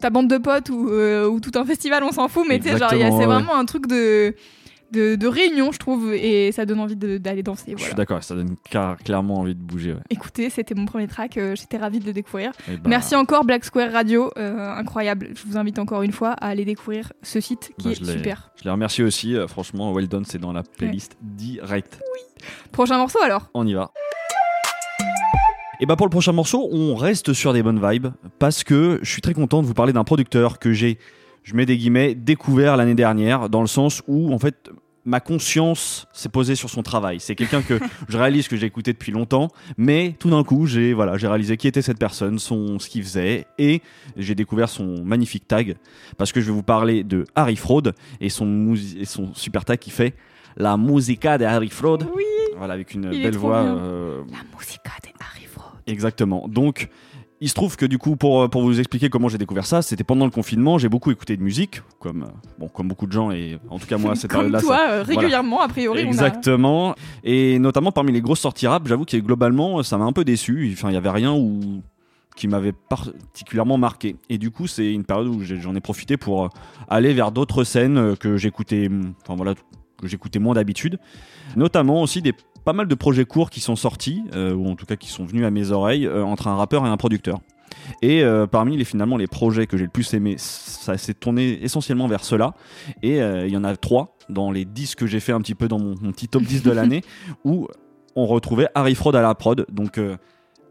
ta 0.02 0.10
bande 0.10 0.28
de 0.28 0.38
potes 0.38 0.70
ou, 0.70 0.90
ou 0.90 1.40
tout 1.40 1.58
un 1.58 1.64
festival, 1.64 2.04
on 2.04 2.12
s'en 2.12 2.28
fout. 2.28 2.46
Mais 2.46 2.60
tu 2.60 2.68
sais, 2.68 2.78
genre, 2.78 2.90
c'est 2.90 3.26
vraiment 3.26 3.56
un 3.56 3.64
truc 3.64 3.88
de, 3.88 4.36
de, 4.92 5.16
de 5.16 5.28
réunion, 5.28 5.72
je 5.72 5.80
trouve. 5.80 6.14
Et 6.14 6.52
ça 6.52 6.66
donne 6.66 6.80
envie 6.80 6.96
d'aller 6.96 7.44
danser. 7.44 7.74
Je 7.78 7.84
suis 7.84 7.94
d'accord, 7.96 8.24
ça 8.24 8.36
donne 8.36 8.56
clairement 9.04 9.40
envie 9.40 9.56
de 9.56 9.62
bouger. 9.62 9.94
ouais. 9.94 10.00
Écoutez, 10.10 10.50
c'était 10.50 10.76
mon 10.76 10.86
premier 10.86 11.08
track. 11.08 11.38
euh, 11.38 11.56
J'étais 11.56 11.78
ravie 11.78 12.00
de 12.00 12.06
le 12.06 12.14
découvrir. 12.14 12.52
Et 12.70 12.78
bah, 12.78 12.84
Merci 12.90 13.16
encore 13.16 13.44
Black 13.46 13.66
Square 13.66 13.92
Radio, 13.92 14.32
euh, 14.38 14.70
incroyable. 14.76 15.30
Je 15.36 15.44
vous 15.46 15.58
invite 15.58 15.80
encore 15.80 16.02
une 16.04 16.12
fois 16.14 16.32
à 16.32 16.48
aller 16.48 16.66
découvrir 16.66 17.14
ce 17.22 17.40
site 17.40 17.72
qui 17.78 17.86
Bah, 17.88 17.92
est 17.92 18.00
je 18.00 18.06
super. 18.12 18.52
Je 18.58 18.64
les 18.66 18.72
remercie 18.72 19.04
aussi, 19.04 19.36
euh, 19.36 19.48
franchement, 19.48 19.92
well 19.94 20.08
done, 20.08 20.26
c'est 20.26 20.40
dans 20.40 20.54
la 20.54 20.64
playlist 20.64 21.18
direct. 21.22 22.00
Prochain 22.72 22.98
morceau 22.98 23.20
alors 23.24 23.50
On 23.54 23.66
y 23.68 23.74
va. 23.74 23.92
Et 25.80 25.86
bah 25.86 25.96
pour 25.96 26.08
le 26.08 26.12
prochain 26.12 26.32
morceau, 26.32 26.68
on 26.72 26.96
reste 26.96 27.34
sur 27.34 27.54
des 27.54 27.62
bonnes 27.62 27.80
vibes 27.80 28.08
parce 28.40 28.64
que 28.64 29.00
je 29.04 29.12
suis 29.12 29.22
très 29.22 29.36
content 29.36 29.62
de 29.62 29.68
vous 29.68 29.76
parler 29.76 29.94
d'un 29.94 30.04
producteur 30.04 30.58
que 30.58 30.74
j'ai, 30.74 30.98
je 31.48 31.56
mets 31.56 31.66
des 31.66 31.78
guillemets, 31.78 32.14
découvert 32.14 32.76
l'année 32.76 32.94
dernière 32.94 33.48
dans 33.48 33.62
le 33.62 33.68
sens 33.68 34.02
où 34.08 34.34
en 34.34 34.38
fait 34.40 34.70
ma 35.06 35.22
conscience 35.22 36.06
s'est 36.12 36.28
posée 36.28 36.56
sur 36.56 36.70
son 36.70 36.84
travail. 36.84 37.22
C'est 37.22 37.36
quelqu'un 37.36 37.62
que 37.62 37.80
je 38.10 38.18
réalise 38.18 38.50
que 38.50 38.58
j'ai 38.58 38.66
écouté 38.66 38.92
depuis 38.92 39.14
longtemps, 39.14 39.48
mais 39.78 40.14
tout 40.20 40.30
d'un 40.30 40.44
coup 40.44 40.66
j'ai 40.66 40.94
voilà 40.94 41.18
j'ai 41.18 41.30
réalisé 41.30 41.56
qui 41.56 41.70
était 41.70 41.82
cette 41.82 42.00
personne, 42.00 42.38
son 42.38 42.80
ce 42.80 42.90
qu'il 42.90 43.04
faisait 43.04 43.46
et 43.58 43.82
j'ai 44.18 44.36
découvert 44.36 44.68
son 44.68 45.06
magnifique 45.06 45.48
tag 45.48 45.78
parce 46.18 46.34
que 46.34 46.42
je 46.42 46.48
vais 46.48 46.52
vous 46.52 46.64
parler 46.64 47.06
de 47.06 47.24
Harry 47.36 47.56
Fraud 47.56 47.84
et 48.20 48.28
son 48.30 48.76
et 49.00 49.06
son 49.06 49.34
super 49.34 49.64
tag 49.64 49.80
qui 49.80 49.92
fait 49.92 50.14
la 50.58 50.76
musica 50.76 51.38
de 51.38 51.46
Harry 51.46 51.70
Fraud. 51.70 52.00
Oui 52.14 52.24
Voilà, 52.58 52.74
avec 52.74 52.94
une 52.94 53.10
belle 53.12 53.38
voix. 53.38 53.60
euh, 53.60 54.24
La 54.30 54.40
musica 54.58 54.92
de 55.04 55.10
Harry 55.24 55.46
Fraud. 55.46 55.72
exactement. 55.86 56.48
Donc, 56.50 56.90
il 57.40 57.50
se 57.50 57.54
trouve 57.54 57.76
que 57.78 57.86
du 57.86 57.98
coup, 58.00 58.16
pour, 58.16 58.50
pour 58.50 58.64
vous 58.64 58.80
expliquer 58.80 59.10
comment 59.10 59.28
j'ai 59.30 59.38
découvert 59.38 59.66
ça, 59.66 59.82
c'était 59.84 60.04
pendant 60.04 60.26
le 60.26 60.32
confinement. 60.32 60.78
J'ai 60.80 60.90
beaucoup 60.90 61.12
écouté 61.12 61.38
de 61.38 61.44
musique, 61.44 61.82
comme, 62.00 62.24
euh, 62.24 62.50
bon, 62.58 62.68
comme 62.68 62.88
beaucoup 62.88 63.06
de 63.06 63.12
gens, 63.12 63.30
et 63.32 63.60
en 63.70 63.78
tout 63.78 63.86
cas, 63.86 63.98
moi, 63.98 64.16
cette 64.16 64.32
Comme 64.32 64.50
période-là. 64.52 64.62
toi, 64.62 64.76
ça- 64.78 64.84
euh, 64.92 65.04
voilà. 65.04 65.20
régulièrement, 65.22 65.62
a 65.62 65.68
priori. 65.68 66.02
on 66.04 66.06
a- 66.06 66.08
Exactement. 66.08 66.96
Et 67.24 67.60
notamment 67.60 67.92
parmi 67.92 68.12
les 68.12 68.22
grosses 68.22 68.40
sorties 68.40 68.66
rap, 68.68 68.88
j'avoue 68.88 69.06
que 69.06 69.18
globalement, 69.18 69.84
ça 69.84 69.98
m'a 69.98 70.06
un 70.06 70.14
peu 70.14 70.24
déçu. 70.24 70.70
Enfin, 70.74 70.90
il 70.90 70.94
y 70.94 70.98
avait 70.98 71.10
rien 71.12 71.34
où 71.34 71.60
qui 72.36 72.48
m'avait 72.48 72.72
particulièrement 72.72 73.78
marqué. 73.80 74.16
Et 74.30 74.38
du 74.38 74.52
coup, 74.52 74.68
c'est 74.68 74.92
une 74.94 75.04
période 75.06 75.28
où 75.28 75.42
j'en 75.44 75.74
ai 75.76 75.80
profité 75.82 76.18
pour 76.18 76.46
euh, 76.46 76.50
aller 76.88 77.14
vers 77.14 77.32
d'autres 77.32 77.64
scènes 77.64 77.98
euh, 77.98 78.16
que 78.16 78.38
j'écoutais, 78.38 78.90
enfin 79.24 79.36
voilà, 79.36 79.56
que 80.00 80.08
j'écoutais 80.08 80.38
moins 80.38 80.54
d'habitude. 80.54 81.00
Notamment 81.56 82.02
aussi 82.04 82.22
des 82.22 82.34
pas 82.68 82.74
mal 82.74 82.90
de 82.90 82.96
projets 82.96 83.24
courts 83.24 83.50
qui 83.50 83.62
sont 83.62 83.78
sortis, 83.78 84.26
euh, 84.36 84.54
ou 84.54 84.68
en 84.68 84.76
tout 84.76 84.86
cas 84.86 84.98
qui 84.98 85.08
sont 85.08 85.24
venus 85.24 85.46
à 85.46 85.52
mes 85.52 85.72
oreilles, 85.72 86.06
euh, 86.06 86.26
entre 86.26 86.50
un 86.50 86.58
rappeur 86.58 86.86
et 86.86 86.90
un 86.90 86.98
producteur. 86.98 87.40
Et 88.02 88.26
euh, 88.26 88.46
parmi 88.46 88.76
les 88.76 88.84
finalement 88.84 89.16
les 89.16 89.28
projets 89.28 89.68
que 89.68 89.78
j'ai 89.78 89.86
le 89.86 89.90
plus 89.90 90.14
aimé, 90.14 90.36
ça 90.38 90.98
s'est 90.98 91.14
tourné 91.14 91.64
essentiellement 91.64 92.10
vers 92.10 92.26
cela. 92.26 92.56
Et 93.04 93.20
il 93.20 93.50
y 93.50 93.56
en 93.56 93.64
a 93.64 93.74
trois 93.78 94.18
dans 94.28 94.52
les 94.52 94.66
10 94.66 94.96
que 94.96 95.08
j'ai 95.08 95.22
fait 95.22 95.32
un 95.32 95.40
petit 95.40 95.56
peu 95.56 95.70
dans 95.70 95.80
mon, 95.80 95.96
mon 96.02 96.12
petit 96.12 96.28
top 96.28 96.44
10 96.44 96.64
de 96.64 96.72
l'année, 96.74 97.04
où 97.46 97.70
on 98.18 98.26
retrouvait 98.26 98.68
Harry 98.76 98.96
Fraud 98.96 99.16
à 99.16 99.22
la 99.22 99.34
prod. 99.34 99.66
Donc 99.72 99.98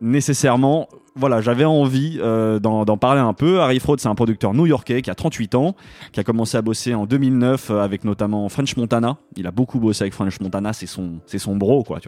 nécessairement, 0.00 0.88
voilà, 1.14 1.40
j'avais 1.40 1.64
envie 1.64 2.18
euh, 2.20 2.58
d'en 2.58 2.96
parler 2.96 3.20
un 3.20 3.32
peu. 3.32 3.60
Harry 3.60 3.80
Fraud, 3.80 3.96
c'est 3.98 4.08
un 4.08 4.14
producteur 4.14 4.54
new-yorkais 4.54 5.02
qui 5.02 5.10
a 5.10 5.14
38 5.14 5.54
ans, 5.54 5.74
qui 6.12 6.20
a 6.20 6.24
commencé 6.24 6.56
à 6.56 6.62
bosser 6.62 6.94
en 6.94 7.06
2009 7.06 7.70
euh, 7.70 7.80
avec 7.80 8.04
notamment 8.04 8.48
French 8.48 8.76
Montana. 8.76 9.16
Il 9.36 9.46
a 9.46 9.50
beaucoup 9.50 9.78
bossé 9.78 10.04
avec 10.04 10.14
French 10.14 10.40
Montana, 10.40 10.72
c'est 10.72 10.86
son, 10.86 11.20
c'est 11.26 11.44
bro, 11.48 11.82
quoi. 11.84 12.00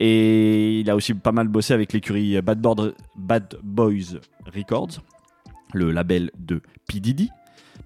Et 0.00 0.80
il 0.80 0.90
a 0.90 0.96
aussi 0.96 1.14
pas 1.14 1.32
mal 1.32 1.48
bossé 1.48 1.72
avec 1.72 1.92
l'écurie 1.92 2.40
Bad, 2.42 2.60
Bad 3.16 3.58
Boys 3.62 4.18
Records, 4.54 5.00
le 5.72 5.92
label 5.92 6.30
de 6.38 6.60
P. 6.86 7.00
Diddy. 7.00 7.30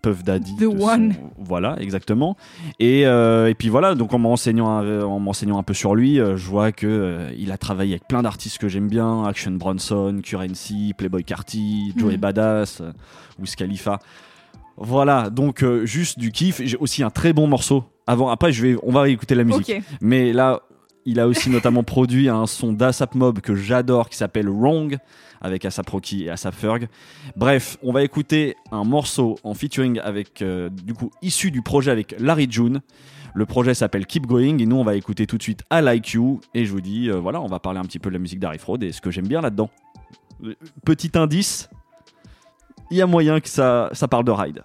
Puff 0.03 0.23
Daddy. 0.25 0.55
The 0.57 0.61
son- 0.63 0.81
one. 0.89 1.15
Voilà, 1.39 1.77
exactement. 1.81 2.37
Et, 2.81 3.07
euh, 3.07 3.49
et 3.49 3.55
puis 3.55 3.69
voilà, 3.69 3.95
donc 3.95 4.13
en 4.15 4.19
m'enseignant 4.19 4.69
un, 4.71 5.03
en 5.03 5.19
m'enseignant 5.19 5.59
un 5.59 5.63
peu 5.63 5.75
sur 5.75 5.95
lui, 5.95 6.21
euh, 6.21 6.37
je 6.37 6.47
vois 6.47 6.73
que 6.73 6.87
euh, 6.87 7.31
il 7.39 7.51
a 7.53 7.59
travaillé 7.59 7.93
avec 7.95 8.07
plein 8.09 8.23
d'artistes 8.23 8.59
que 8.59 8.69
j'aime 8.69 8.89
bien, 8.89 9.25
Action 9.25 9.53
Bronson, 9.53 10.21
Currency, 10.23 10.95
Playboy 10.97 11.25
Carty, 11.25 11.93
Joey 11.97 12.15
Mhm. 12.15 12.21
Badass, 12.21 12.81
euh, 12.81 12.93
Wiz 13.39 13.55
Khalifa. 13.57 13.99
Voilà, 14.79 15.31
donc 15.31 15.63
euh, 15.63 15.87
juste 15.87 16.19
du 16.19 16.31
kiff. 16.33 16.61
J'ai 16.63 16.77
aussi 16.77 17.03
un 17.03 17.11
très 17.11 17.33
bon 17.33 17.47
morceau. 17.47 17.85
Avant, 18.07 18.29
après, 18.29 18.53
je 18.53 18.63
vais, 18.63 18.77
on 18.83 18.93
va 18.93 19.09
écouter 19.09 19.35
la 19.35 19.43
musique. 19.45 19.73
Mais 20.01 20.33
là, 20.33 20.61
il 21.07 21.21
a 21.21 21.29
aussi 21.29 21.49
notamment 21.49 21.85
produit 21.85 22.29
un 22.29 22.47
son 22.47 22.73
d'Asap 22.73 23.15
Mob 23.15 23.41
que 23.41 23.55
j'adore 23.55 24.11
qui 24.11 24.17
s'appelle 24.17 24.49
Wrong 24.49 24.99
avec 25.41 25.65
Asap 25.65 25.89
Rocky 25.89 26.25
et 26.25 26.31
Asap 26.31 26.55
Ferg. 26.55 26.89
Bref, 27.37 27.79
on 27.83 27.93
va 27.93 28.03
écouter 28.03 28.57
un 28.73 28.85
morceau 28.85 29.37
en 29.45 29.55
featuring 29.55 30.01
avec 30.01 30.43
euh, 30.43 30.69
du 30.69 30.95
coup 30.95 31.11
issu 31.23 31.51
du 31.51 31.63
projet 31.63 31.93
avec 31.93 32.17
Larry 32.19 32.49
June. 32.51 32.81
Le 33.35 33.47
projet 33.47 33.75
s'appelle 33.75 34.07
Keep 34.07 34.27
Going 34.27 34.59
et 34.59 34.67
nous 34.67 34.77
on 34.77 34.85
va 34.85 34.97
écouter 34.97 35.27
tout 35.27 35.39
de 35.39 35.43
suite 35.43 35.63
I 35.73 35.81
Like 35.81 36.11
You 36.11 36.41
et 36.55 36.65
je 36.65 36.73
vous 36.73 36.81
dis 36.81 37.09
euh, 37.09 37.21
voilà, 37.21 37.41
on 37.41 37.47
va 37.47 37.61
parler 37.61 37.79
un 37.79 37.85
petit 37.85 38.01
peu 38.01 38.11
de 38.11 38.15
la 38.15 38.21
musique 38.21 38.41
d'Harry 38.41 38.59
Fraud 38.59 38.79
et 38.83 38.91
ce 38.93 39.01
que 39.01 39.11
j'aime 39.11 39.29
bien 39.29 39.41
là-dedans. 39.41 39.71
Euh, 40.45 40.55
Petit 40.85 41.13
indice, 41.15 41.71
il 42.91 42.97
y 42.97 43.03
a 43.03 43.07
moyen 43.07 43.41
que 43.41 43.49
ça, 43.49 43.91
ça 43.93 44.09
parle 44.09 44.25
de 44.25 44.33
ride. 44.33 44.63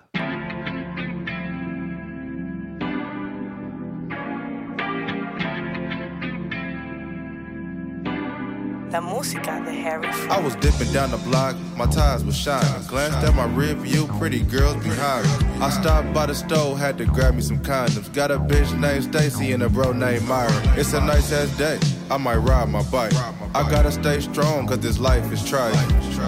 Música 9.00 9.64
de 9.64 9.72
Harry 9.72 10.08
I 10.30 10.40
was 10.40 10.56
dipping 10.56 10.92
down 10.92 11.12
the 11.12 11.18
block, 11.18 11.56
my 11.78 11.86
tires 11.86 12.26
were 12.26 12.34
shining. 12.34 12.88
Glanced 12.88 13.20
at 13.20 13.34
my 13.36 13.46
rear 13.46 13.76
view, 13.76 14.08
pretty 14.20 14.42
girls 14.42 14.84
behind. 14.84 15.26
I 15.64 15.70
stopped 15.70 16.14
by 16.14 16.26
the 16.26 16.36
store, 16.36 16.78
had 16.78 16.98
to 16.98 17.06
grab 17.06 17.36
me 17.36 17.42
some 17.42 17.60
condoms. 17.60 18.12
Got 18.14 18.32
a 18.32 18.38
bitch 18.38 18.78
named 18.78 19.06
Stacy 19.06 19.54
and 19.54 19.64
a 19.64 19.70
bro 19.70 19.94
named 19.94 20.28
Myron. 20.28 20.52
It's 20.78 20.94
a 20.94 21.00
nice 21.00 21.32
ass 21.32 21.56
day, 21.58 21.80
I 22.10 22.18
might 22.18 22.38
ride 22.38 22.70
my 22.70 22.84
bike. 22.84 23.14
I 23.54 23.70
gotta 23.70 23.92
stay 23.92 24.20
strong, 24.20 24.68
cause 24.68 24.80
this 24.80 25.00
life 25.00 25.32
is 25.32 25.48
trying. 25.48 25.74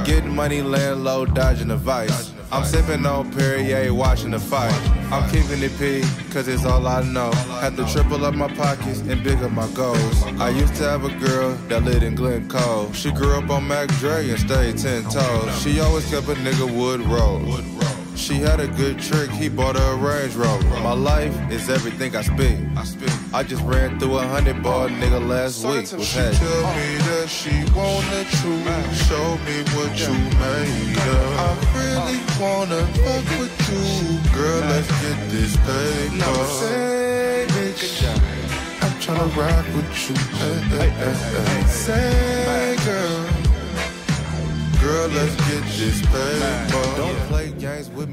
Getting 0.05 0.34
money, 0.34 0.62
laying 0.62 1.03
low, 1.03 1.25
dodging 1.25 1.67
the 1.70 1.77
vice. 1.77 2.32
I'm 2.51 2.63
sipping 2.63 3.05
on 3.05 3.32
Perrier, 3.32 3.93
watching 3.93 4.32
the 4.32 4.39
fight. 4.39 5.02
I'm 5.13 5.29
keeping 5.29 5.62
it 5.62 5.77
P, 5.77 6.01
cause 6.32 6.48
it's 6.48 6.65
all 6.65 6.88
I 6.88 7.03
know. 7.03 7.29
Had 7.62 7.77
to 7.77 7.86
triple 7.86 8.25
up 8.25 8.34
my 8.34 8.51
pockets 8.55 9.01
and 9.01 9.24
big 9.24 9.43
up 9.43 9.51
my 9.51 9.67
goals. 9.75 10.24
I 10.39 10.50
used 10.50 10.74
to 10.77 10.86
have 10.86 11.05
a 11.05 11.13
girl 11.24 11.53
that 11.67 11.84
lived 11.84 12.01
in 12.01 12.15
Glen 12.15 12.50
Cove. 12.50 12.96
She 12.96 13.12
grew 13.12 13.38
up 13.38 13.48
on 13.51 13.67
Mac 13.67 13.89
Dre 14.00 14.27
and 14.27 14.39
stayed 14.39 14.79
ten 14.79 15.03
toes. 15.03 15.62
She 15.62 15.79
always 15.82 16.10
kept 16.10 16.27
a 16.29 16.34
nigga 16.34 16.65
wood 16.75 17.01
roll. 17.01 17.39
She 18.24 18.36
had 18.36 18.62
a 18.62 18.68
good 18.68 19.00
trick, 19.00 19.30
he 19.32 19.50
bought 19.50 19.75
her 19.75 19.92
a 19.92 19.98
Range 19.98 20.34
Rover. 20.36 20.80
My 20.80 20.94
life 20.94 21.36
is 21.51 21.70
everything 21.70 22.15
I 22.15 22.22
speak. 22.22 22.58
I 23.34 23.44
just 23.44 23.62
ran 23.63 24.00
through 24.00 24.18
a 24.18 24.25
hundred 24.25 24.63
ball 24.63 24.88
nigga 24.88 25.27
last 25.27 25.65
week. 25.65 25.92
Was 25.92 26.08
she 26.08 26.20
head. 26.20 26.34
tell 26.34 26.62
me 26.74 26.96
that 27.10 27.27
she 27.27 27.51
want 27.75 28.08
the 28.15 28.24
truth. 28.39 28.63
Show 29.08 29.27
me 29.44 29.60
what 29.75 29.92
you 30.00 30.15
made 30.39 31.03
of. 31.03 31.36
I 31.36 31.51
really 31.75 32.20
wanna 32.39 32.88
fuck 33.03 33.27
with 33.42 33.56
you, 33.68 34.32
girl. 34.34 34.62
Let's 34.72 34.88
get 35.01 35.20
this 35.30 35.58
paper. 35.58 36.46
Say, 36.63 37.46
bitch, 37.50 38.08
I'm 38.84 38.92
tryna 39.01 39.36
rock 39.36 39.65
with 39.75 40.10
you. 40.10 40.15
Hey, 40.39 40.60
hey, 40.72 40.89
hey, 40.92 41.13
hey. 41.44 41.63
Say, 41.68 42.77
girl. 42.86 43.33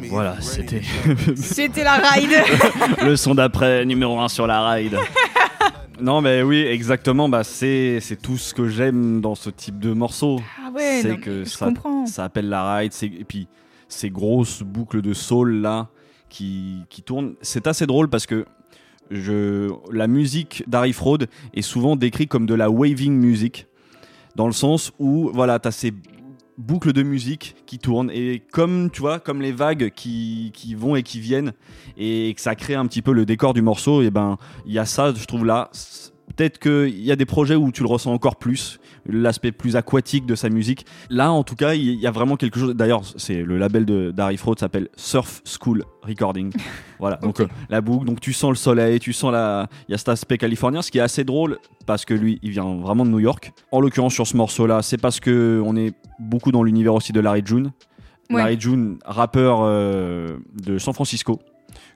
Voilà, 0.09 0.41
c'était 0.41 0.83
C'était 1.37 1.85
la 1.85 1.95
ride. 1.97 2.31
le 3.05 3.17
son 3.17 3.35
d'après, 3.35 3.85
numéro 3.85 4.19
1 4.21 4.29
sur 4.29 4.47
la 4.47 4.69
ride. 4.71 4.97
non, 6.01 6.21
mais 6.21 6.43
oui, 6.43 6.59
exactement. 6.63 7.29
Bah, 7.29 7.45
c'est 7.45 7.99
c'est 8.01 8.21
tout 8.21 8.37
ce 8.37 8.55
que 8.55 8.69
j'aime 8.69 9.21
dans 9.21 9.35
ce 9.35 9.51
type 9.51 9.79
de 9.79 9.93
morceau. 9.93 10.41
Ah 10.65 10.71
ouais, 10.73 11.01
c'est 11.03 11.11
non, 11.11 11.17
que 11.17 11.45
je 11.45 11.51
ça, 11.51 11.67
comprends. 11.67 12.07
ça 12.07 12.25
appelle 12.25 12.49
la 12.49 12.75
ride. 12.77 12.93
c'est- 12.93 13.07
Et 13.07 13.25
puis, 13.25 13.47
ces 13.89 14.11
grosses 14.11 14.63
boucles 14.63 15.03
de 15.03 15.13
soul 15.15 15.61
là 15.61 15.89
qui, 16.29 16.79
qui 16.89 17.03
tournent. 17.03 17.35
C'est 17.43 17.67
assez 17.67 17.87
drôle 17.87 18.09
parce 18.09 18.27
que 18.27 18.45
je, 19.11 19.71
la 19.93 20.07
musique 20.07 20.65
d'Harry 20.67 20.93
Fraud 20.93 21.19
est 21.55 21.63
souvent 21.63 21.97
décrite 21.97 22.29
comme 22.31 22.47
de 22.47 22.55
la 22.55 22.71
waving 22.71 23.13
music. 23.15 23.67
Dans 24.37 24.47
le 24.47 24.53
sens 24.53 24.93
où, 25.01 25.31
voilà, 25.35 25.59
t'as 25.59 25.73
ces 25.73 25.93
boucles 26.61 26.93
de 26.93 27.03
musique 27.03 27.57
qui 27.67 27.79
tournent 27.79 28.11
et 28.13 28.43
comme 28.53 28.91
tu 28.91 29.01
vois 29.01 29.19
comme 29.19 29.41
les 29.41 29.53
vagues 29.53 29.91
qui, 29.95 30.53
vont 30.77 30.95
et 30.95 31.03
qui 31.03 31.21
viennent 31.21 31.53
et 31.97 32.33
que 32.35 32.41
ça 32.41 32.55
crée 32.55 32.75
un 32.75 32.87
petit 32.87 33.03
peu 33.03 33.13
le 33.13 33.25
décor 33.25 33.55
du 33.55 33.63
morceau 33.63 34.03
et 34.03 34.11
ben 34.11 34.39
il 34.67 34.73
y 34.73 34.79
a 34.79 34.85
ça 34.85 35.13
je 35.15 35.25
trouve 35.25 35.45
là. 35.45 35.71
Peut-être 36.37 36.59
qu'il 36.61 37.01
y 37.01 37.11
a 37.11 37.17
des 37.17 37.27
projets 37.27 37.57
où 37.57 37.73
tu 37.73 37.83
le 37.83 37.89
ressens 37.89 38.13
encore 38.13 38.37
plus 38.37 38.79
l'aspect 39.07 39.53
plus 39.53 39.77
aquatique 39.77 40.27
de 40.27 40.35
sa 40.35 40.49
musique. 40.49 40.87
Là 41.09 41.33
en 41.33 41.43
tout 41.43 41.57
cas 41.57 41.75
il 41.75 41.95
y 41.95 42.07
a 42.07 42.11
vraiment 42.11 42.37
quelque 42.37 42.59
chose. 42.59 42.75
D'ailleurs 42.75 43.03
c'est 43.17 43.43
le 43.43 43.59
label 43.59 43.85
de 43.85 44.11
d'Harry 44.11 44.37
Fraud 44.37 44.57
s'appelle 44.59 44.89
Surf 44.97 45.43
School 45.45 45.85
Recording. 46.03 46.53
Voilà 46.99 47.17
donc 47.17 47.41
euh, 47.41 47.47
la 47.71 47.81
boucle 47.81 48.05
donc 48.05 48.21
tu 48.21 48.35
sens 48.35 48.51
le 48.51 48.57
soleil 48.57 48.99
tu 48.99 49.15
sens 49.15 49.33
la 49.33 49.69
il 49.89 49.93
y 49.93 49.95
a 49.95 49.99
cet 49.99 50.11
aspect 50.11 50.37
californien 50.37 50.83
ce 50.83 50.91
qui 50.91 50.99
est 50.99 51.01
assez 51.01 51.25
drôle 51.25 51.57
parce 51.87 52.05
que 52.05 52.13
lui 52.13 52.39
il 52.43 52.51
vient 52.51 52.77
vraiment 52.77 53.07
de 53.07 53.11
New 53.11 53.21
York. 53.21 53.53
En 53.73 53.81
l'occurrence 53.81 54.13
sur 54.13 54.27
ce 54.27 54.37
morceau 54.37 54.67
là 54.67 54.83
c'est 54.83 54.99
parce 54.99 55.19
que 55.19 55.63
on 55.65 55.77
est 55.77 55.95
beaucoup 56.19 56.53
dans 56.53 56.63
l'univers 56.63 56.95
aussi 56.95 57.13
de 57.13 57.21
Larry 57.21 57.43
June. 57.45 57.73
Ouais. 58.29 58.37
Larry 58.43 58.61
June 58.61 58.99
rappeur 59.05 59.61
euh, 59.63 60.37
de 60.63 60.79
San 60.79 60.93
Francisco 60.93 61.41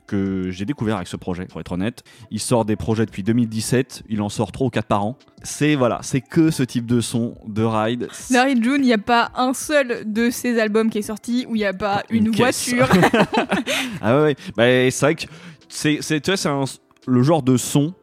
que 0.06 0.50
j'ai 0.50 0.64
découvert 0.64 0.96
avec 0.96 1.08
ce 1.08 1.16
projet, 1.16 1.46
pour 1.46 1.60
être 1.60 1.72
honnête. 1.72 2.02
Il 2.30 2.40
sort 2.40 2.64
des 2.64 2.76
projets 2.76 3.06
depuis 3.06 3.22
2017, 3.22 4.02
il 4.08 4.20
en 4.22 4.28
sort 4.28 4.52
3 4.52 4.66
ou 4.66 4.70
4 4.70 4.86
par 4.86 5.04
an. 5.04 5.18
C'est 5.42 5.74
voilà, 5.74 6.00
c'est 6.02 6.20
que 6.20 6.50
ce 6.50 6.62
type 6.62 6.86
de 6.86 7.00
son, 7.00 7.36
de 7.46 7.62
ride. 7.62 8.08
Larry 8.30 8.62
June, 8.62 8.76
il 8.80 8.86
n'y 8.86 8.92
a 8.92 8.98
pas 8.98 9.30
un 9.34 9.54
seul 9.54 10.02
de 10.10 10.30
ses 10.30 10.58
albums 10.60 10.90
qui 10.90 10.98
est 10.98 11.02
sorti 11.02 11.46
où 11.48 11.54
il 11.56 11.58
n'y 11.58 11.64
a 11.64 11.72
pas 11.74 12.02
Une 12.10 12.30
voiture. 12.30 12.88
Ah 14.02 14.22
ouais. 14.22 14.36
Bah, 14.56 14.64
c'est 14.90 15.00
vrai 15.00 15.14
que 15.14 15.24
c'est, 15.68 15.98
c'est, 16.00 16.20
tu 16.20 16.30
vois, 16.30 16.36
c'est 16.36 16.48
un- 16.48 16.64
le 17.06 17.22
genre 17.22 17.42
de 17.42 17.56
son 17.56 17.94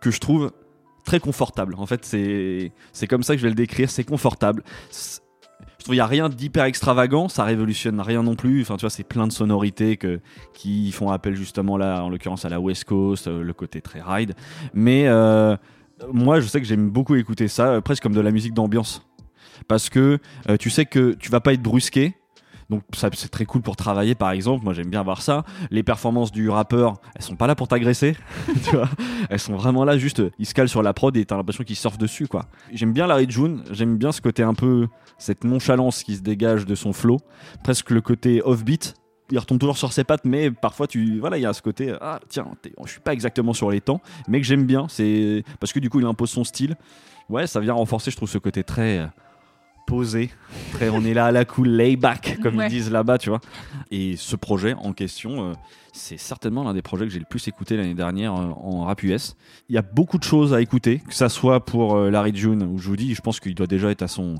que 0.00 0.10
je 0.10 0.20
trouve 0.20 0.52
très 1.04 1.20
confortable. 1.20 1.74
En 1.78 1.86
fait, 1.86 2.04
c'est, 2.04 2.72
c'est 2.92 3.06
comme 3.06 3.22
ça 3.22 3.34
que 3.34 3.38
je 3.38 3.44
vais 3.44 3.48
le 3.50 3.54
décrire, 3.54 3.88
c'est 3.90 4.04
confortable. 4.04 4.62
Je 5.78 5.84
trouve 5.84 5.92
qu'il 5.92 5.98
n'y 5.98 6.00
a 6.00 6.06
rien 6.06 6.28
d'hyper 6.28 6.64
extravagant, 6.64 7.28
ça 7.28 7.44
révolutionne 7.44 8.00
rien 8.00 8.24
non 8.24 8.34
plus. 8.34 8.62
Enfin, 8.62 8.76
tu 8.76 8.80
vois, 8.80 8.90
c'est 8.90 9.04
plein 9.04 9.28
de 9.28 9.32
sonorités 9.32 9.96
qui 10.52 10.90
font 10.90 11.10
appel 11.10 11.36
justement 11.36 11.76
là, 11.76 12.02
en 12.02 12.08
l'occurrence 12.08 12.44
à 12.44 12.48
la 12.48 12.58
West 12.58 12.84
Coast, 12.84 13.28
euh, 13.28 13.42
le 13.42 13.52
côté 13.52 13.80
très 13.80 14.00
ride. 14.00 14.34
Mais 14.74 15.06
euh, 15.06 15.56
moi, 16.12 16.40
je 16.40 16.46
sais 16.46 16.60
que 16.60 16.66
j'aime 16.66 16.90
beaucoup 16.90 17.14
écouter 17.14 17.48
ça, 17.48 17.68
euh, 17.68 17.80
presque 17.80 18.02
comme 18.02 18.14
de 18.14 18.20
la 18.20 18.30
musique 18.30 18.54
d'ambiance. 18.54 19.06
Parce 19.66 19.88
que 19.90 20.18
euh, 20.48 20.56
tu 20.56 20.70
sais 20.70 20.84
que 20.84 21.14
tu 21.14 21.30
vas 21.30 21.40
pas 21.40 21.52
être 21.52 21.62
brusqué. 21.62 22.14
Donc 22.70 22.82
ça 22.94 23.08
c'est 23.14 23.30
très 23.30 23.46
cool 23.46 23.62
pour 23.62 23.76
travailler 23.76 24.14
par 24.14 24.30
exemple, 24.30 24.62
moi 24.62 24.74
j'aime 24.74 24.90
bien 24.90 25.02
voir 25.02 25.22
ça. 25.22 25.44
Les 25.70 25.82
performances 25.82 26.30
du 26.30 26.50
rappeur, 26.50 27.00
elles 27.16 27.22
sont 27.22 27.36
pas 27.36 27.46
là 27.46 27.54
pour 27.54 27.66
t'agresser, 27.66 28.14
tu 28.64 28.76
vois. 28.76 28.90
Elles 29.30 29.38
sont 29.38 29.56
vraiment 29.56 29.84
là 29.84 29.96
juste 29.96 30.22
ils 30.38 30.44
se 30.46 30.52
calent 30.52 30.68
sur 30.68 30.82
la 30.82 30.92
prod 30.92 31.16
et 31.16 31.24
t'as 31.24 31.36
l'impression 31.36 31.64
qu'ils 31.64 31.76
surfent 31.76 31.98
dessus 31.98 32.26
quoi. 32.28 32.44
J'aime 32.72 32.92
bien 32.92 33.06
Larry 33.06 33.26
June, 33.28 33.64
j'aime 33.70 33.96
bien 33.96 34.12
ce 34.12 34.20
côté 34.20 34.42
un 34.42 34.52
peu 34.52 34.86
cette 35.16 35.44
nonchalance 35.44 36.02
qui 36.02 36.16
se 36.16 36.20
dégage 36.20 36.66
de 36.66 36.74
son 36.74 36.92
flow, 36.92 37.18
presque 37.64 37.90
le 37.90 38.02
côté 38.02 38.42
offbeat. 38.44 38.94
Il 39.30 39.38
retombe 39.38 39.58
toujours 39.58 39.76
sur 39.76 39.92
ses 39.92 40.04
pattes, 40.04 40.24
mais 40.24 40.50
parfois 40.50 40.86
tu 40.86 41.20
voilà 41.20 41.38
il 41.38 41.42
y 41.42 41.46
a 41.46 41.52
ce 41.54 41.62
côté 41.62 41.94
ah 42.02 42.20
tiens 42.28 42.48
je 42.84 42.90
suis 42.90 43.00
pas 43.00 43.14
exactement 43.14 43.54
sur 43.54 43.70
les 43.70 43.80
temps, 43.80 44.02
mais 44.28 44.40
que 44.40 44.46
j'aime 44.46 44.66
bien. 44.66 44.86
C'est 44.90 45.42
parce 45.58 45.72
que 45.72 45.78
du 45.78 45.88
coup 45.88 46.00
il 46.00 46.06
impose 46.06 46.30
son 46.30 46.44
style. 46.44 46.76
Ouais 47.30 47.46
ça 47.46 47.60
vient 47.60 47.72
renforcer 47.72 48.10
je 48.10 48.16
trouve 48.16 48.28
ce 48.28 48.38
côté 48.38 48.62
très 48.62 49.08
posé. 49.88 50.30
Très, 50.72 50.90
on 50.90 51.02
est 51.04 51.14
là 51.14 51.26
à 51.26 51.32
la 51.32 51.44
cool, 51.46 51.68
lay 51.68 51.96
back, 51.96 52.38
comme 52.42 52.56
Ouais. 52.58 52.66
ils 52.66 52.70
disent 52.70 52.90
là-bas, 52.90 53.16
tu 53.18 53.30
vois. 53.30 53.40
Et 53.90 54.16
ce 54.16 54.36
projet 54.36 54.74
en 54.74 54.92
question, 54.92 55.50
euh, 55.50 55.52
c'est 55.94 56.18
certainement 56.18 56.62
l'un 56.62 56.74
des 56.74 56.82
projets 56.82 57.06
que 57.06 57.10
j'ai 57.12 57.18
le 57.18 57.24
plus 57.28 57.48
écouté 57.48 57.76
l'année 57.76 57.94
dernière 57.94 58.34
euh, 58.34 58.44
en 58.62 58.84
rap 58.84 59.02
US. 59.02 59.34
Il 59.70 59.74
y 59.74 59.78
a 59.78 59.82
beaucoup 59.82 60.18
de 60.18 60.24
choses 60.24 60.52
à 60.52 60.60
écouter, 60.60 60.98
que 61.08 61.14
ça 61.14 61.28
soit 61.30 61.64
pour 61.64 61.96
euh, 61.96 62.10
Larry 62.10 62.36
June, 62.36 62.62
où 62.62 62.78
je 62.78 62.88
vous 62.88 62.96
dis, 62.96 63.14
je 63.14 63.20
pense 63.22 63.40
qu'il 63.40 63.54
doit 63.54 63.66
déjà 63.66 63.90
être 63.90 64.02
à 64.02 64.08
son 64.08 64.34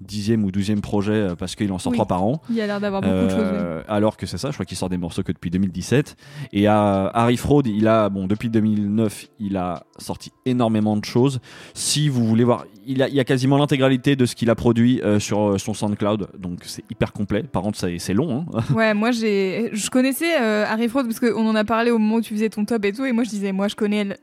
dixième 0.00 0.42
ou 0.44 0.50
douzième 0.50 0.80
projet 0.80 1.12
euh, 1.12 1.34
parce 1.36 1.54
qu'il 1.54 1.70
en 1.72 1.78
sort 1.78 1.92
Oui. 1.92 1.96
trois 1.98 2.06
par 2.06 2.24
an. 2.24 2.42
Il 2.50 2.56
y 2.56 2.60
a 2.60 2.66
l'air 2.66 2.80
d'avoir 2.80 3.00
beaucoup 3.00 3.14
de 3.14 3.28
choses. 3.30 3.38
oui. 3.52 3.82
Alors 3.88 4.16
que 4.16 4.26
c'est 4.26 4.38
ça, 4.38 4.48
je 4.48 4.54
crois 4.54 4.66
qu'il 4.66 4.76
sort 4.76 4.88
des 4.88 4.96
morceaux 4.98 5.22
que 5.22 5.30
depuis 5.32 5.50
2017. 5.50 6.16
Et 6.52 6.66
à 6.66 7.06
Harry 7.14 7.36
Fraud, 7.36 7.62
il 7.64 7.86
a, 7.86 8.08
bon, 8.08 8.26
depuis 8.26 8.48
2009, 8.50 9.28
il 9.38 9.56
a 9.56 9.84
sorti 9.98 10.32
énormément 10.46 10.96
de 10.96 11.04
choses. 11.04 11.40
Si 11.74 12.08
vous 12.08 12.26
voulez 12.26 12.42
voir, 12.44 12.64
il, 12.86 13.02
a, 13.02 13.08
il 13.08 13.14
y 13.14 13.20
a 13.20 13.24
quasiment 13.24 13.56
l'intégralité 13.58 14.16
de 14.16 14.26
ce 14.26 14.34
qu'il 14.34 14.50
a 14.50 14.54
produit 14.54 15.00
euh, 15.02 15.18
sur 15.18 15.40
euh, 15.52 15.58
son 15.58 15.74
SoundCloud, 15.74 16.28
donc 16.38 16.60
c'est 16.64 16.84
hyper 16.90 17.12
complet. 17.12 17.42
Par 17.42 17.62
contre, 17.62 17.78
c'est 17.78 18.14
long. 18.14 18.44
hein. 18.54 18.62
Ouais, 18.74 18.94
moi 18.94 19.10
j'ai, 19.10 19.70
je 19.72 19.90
connaissais 19.90 20.40
euh, 20.40 20.64
Harry 20.66 20.88
Fraud 20.88 21.04
parce 21.04 21.20
qu'on 21.20 21.46
en 21.46 21.54
a 21.54 21.64
parlé 21.64 21.90
au 21.90 21.98
moment 21.98 22.16
où 22.16 22.20
tu 22.20 22.34
faisais 22.34 22.48
ton 22.48 22.64
top 22.64 22.84
et 22.84 22.92
tout, 22.92 23.04
et 23.04 23.12
moi 23.12 23.24
je 23.24 23.30
disais, 23.30 23.52
moi 23.52 23.68
je 23.68 23.76
connais 23.76 24.04
le- 24.04 24.14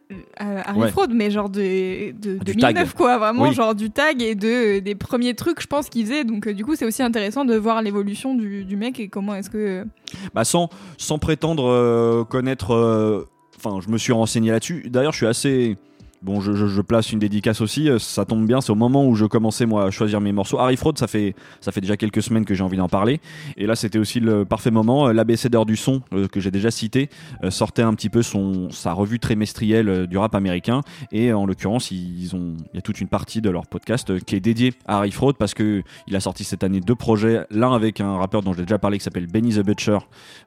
euh, 0.41 0.61
Harry 0.65 0.79
Ouais. 0.79 0.89
Fraud, 0.89 1.07
mais 1.13 1.31
genre 1.31 1.49
de, 1.49 2.11
de 2.11 2.37
Du 2.39 2.53
2009 2.55 2.73
tag. 2.73 2.87
quoi, 2.95 3.17
vraiment 3.17 3.43
Oui. 3.43 3.53
genre 3.53 3.75
du 3.75 3.89
tag 3.89 4.21
et 4.21 4.35
de 4.35 4.79
des 4.79 4.95
premiers 4.95 5.33
trucs, 5.33 5.61
je 5.61 5.67
pense 5.67 5.89
qu'il 5.89 6.05
faisait. 6.05 6.23
Donc 6.23 6.47
euh, 6.47 6.53
du 6.53 6.63
coup, 6.65 6.75
c'est 6.75 6.85
aussi 6.85 7.03
intéressant 7.03 7.45
de 7.45 7.55
voir 7.55 7.81
l'évolution 7.81 8.35
du, 8.35 8.65
du 8.65 8.75
mec 8.75 8.99
et 8.99 9.07
comment 9.07 9.35
est-ce 9.35 9.49
que. 9.49 9.85
Bah, 10.33 10.43
sans, 10.43 10.69
sans 10.97 11.19
prétendre 11.19 11.65
euh, 11.69 12.23
connaître. 12.23 12.73
euh, 12.73 13.27
Enfin, 13.63 13.79
je 13.85 13.91
me 13.91 13.97
suis 13.99 14.11
renseigné 14.11 14.49
là-dessus. 14.49 14.87
D'ailleurs, 14.89 15.11
je 15.11 15.17
suis 15.17 15.27
assez. 15.27 15.77
Bon, 16.23 16.39
je, 16.39 16.81
place 16.81 17.11
une 17.11 17.17
dédicace 17.17 17.61
aussi. 17.61 17.89
euh, 17.89 17.97
Ça 17.97 18.25
tombe 18.25 18.45
bien, 18.45 18.61
c'est 18.61 18.71
au 18.71 18.75
moment 18.75 19.07
où 19.07 19.15
je 19.15 19.25
commençais 19.25 19.65
moi 19.65 19.85
à 19.85 19.89
choisir 19.89 20.21
mes 20.21 20.31
morceaux. 20.31 20.59
Harry 20.59 20.77
Fraud, 20.77 20.93
ça 20.95 21.07
fait 21.07 21.33
ça 21.61 21.71
fait 21.71 21.81
déjà 21.81 21.97
quelques 21.97 22.21
semaines 22.21 22.45
que 22.45 22.53
j'ai 22.53 22.63
envie 22.63 22.77
d'en 22.77 22.87
parler. 22.87 23.19
Et 23.57 23.65
là, 23.65 23.75
c'était 23.75 23.97
aussi 23.97 24.19
le 24.19 24.45
parfait 24.45 24.69
moment. 24.69 25.07
Euh, 25.07 25.13
L'ABCDR 25.13 25.65
du 25.65 25.75
son 25.75 26.03
euh, 26.13 26.27
que 26.27 26.39
j'ai 26.39 26.51
déjà 26.51 26.69
cité 26.69 27.09
sortait 27.49 27.81
un 27.81 27.95
petit 27.95 28.09
peu 28.09 28.21
sa 28.21 28.93
revue 28.93 29.17
trimestrielle 29.19 30.05
du 30.05 30.17
rap 30.19 30.35
américain. 30.35 30.81
Et 31.11 31.33
en 31.33 31.47
l'occurrence, 31.47 31.89
ils 31.89 32.35
ont 32.35 32.55
il 32.71 32.75
y 32.75 32.77
a 32.77 32.81
toute 32.81 33.01
une 33.01 33.07
partie 33.07 33.41
de 33.41 33.49
leur 33.49 33.65
podcast 33.65 34.23
qui 34.23 34.35
est 34.35 34.39
dédiée 34.39 34.73
à 34.87 34.97
Harry 34.97 35.11
Fraud 35.11 35.33
parce 35.33 35.55
que 35.55 35.81
il 36.05 36.15
a 36.15 36.19
sorti 36.19 36.43
cette 36.43 36.63
année 36.63 36.81
deux 36.81 36.95
projets. 36.95 37.47
L'un 37.49 37.73
avec 37.73 37.99
un 37.99 38.17
rappeur 38.17 38.43
dont 38.43 38.53
j'ai 38.53 38.61
déjà 38.61 38.77
parlé 38.77 38.99
qui 38.99 39.03
s'appelle 39.03 39.25
Benny 39.25 39.55
the 39.55 39.65
Butcher 39.65 39.97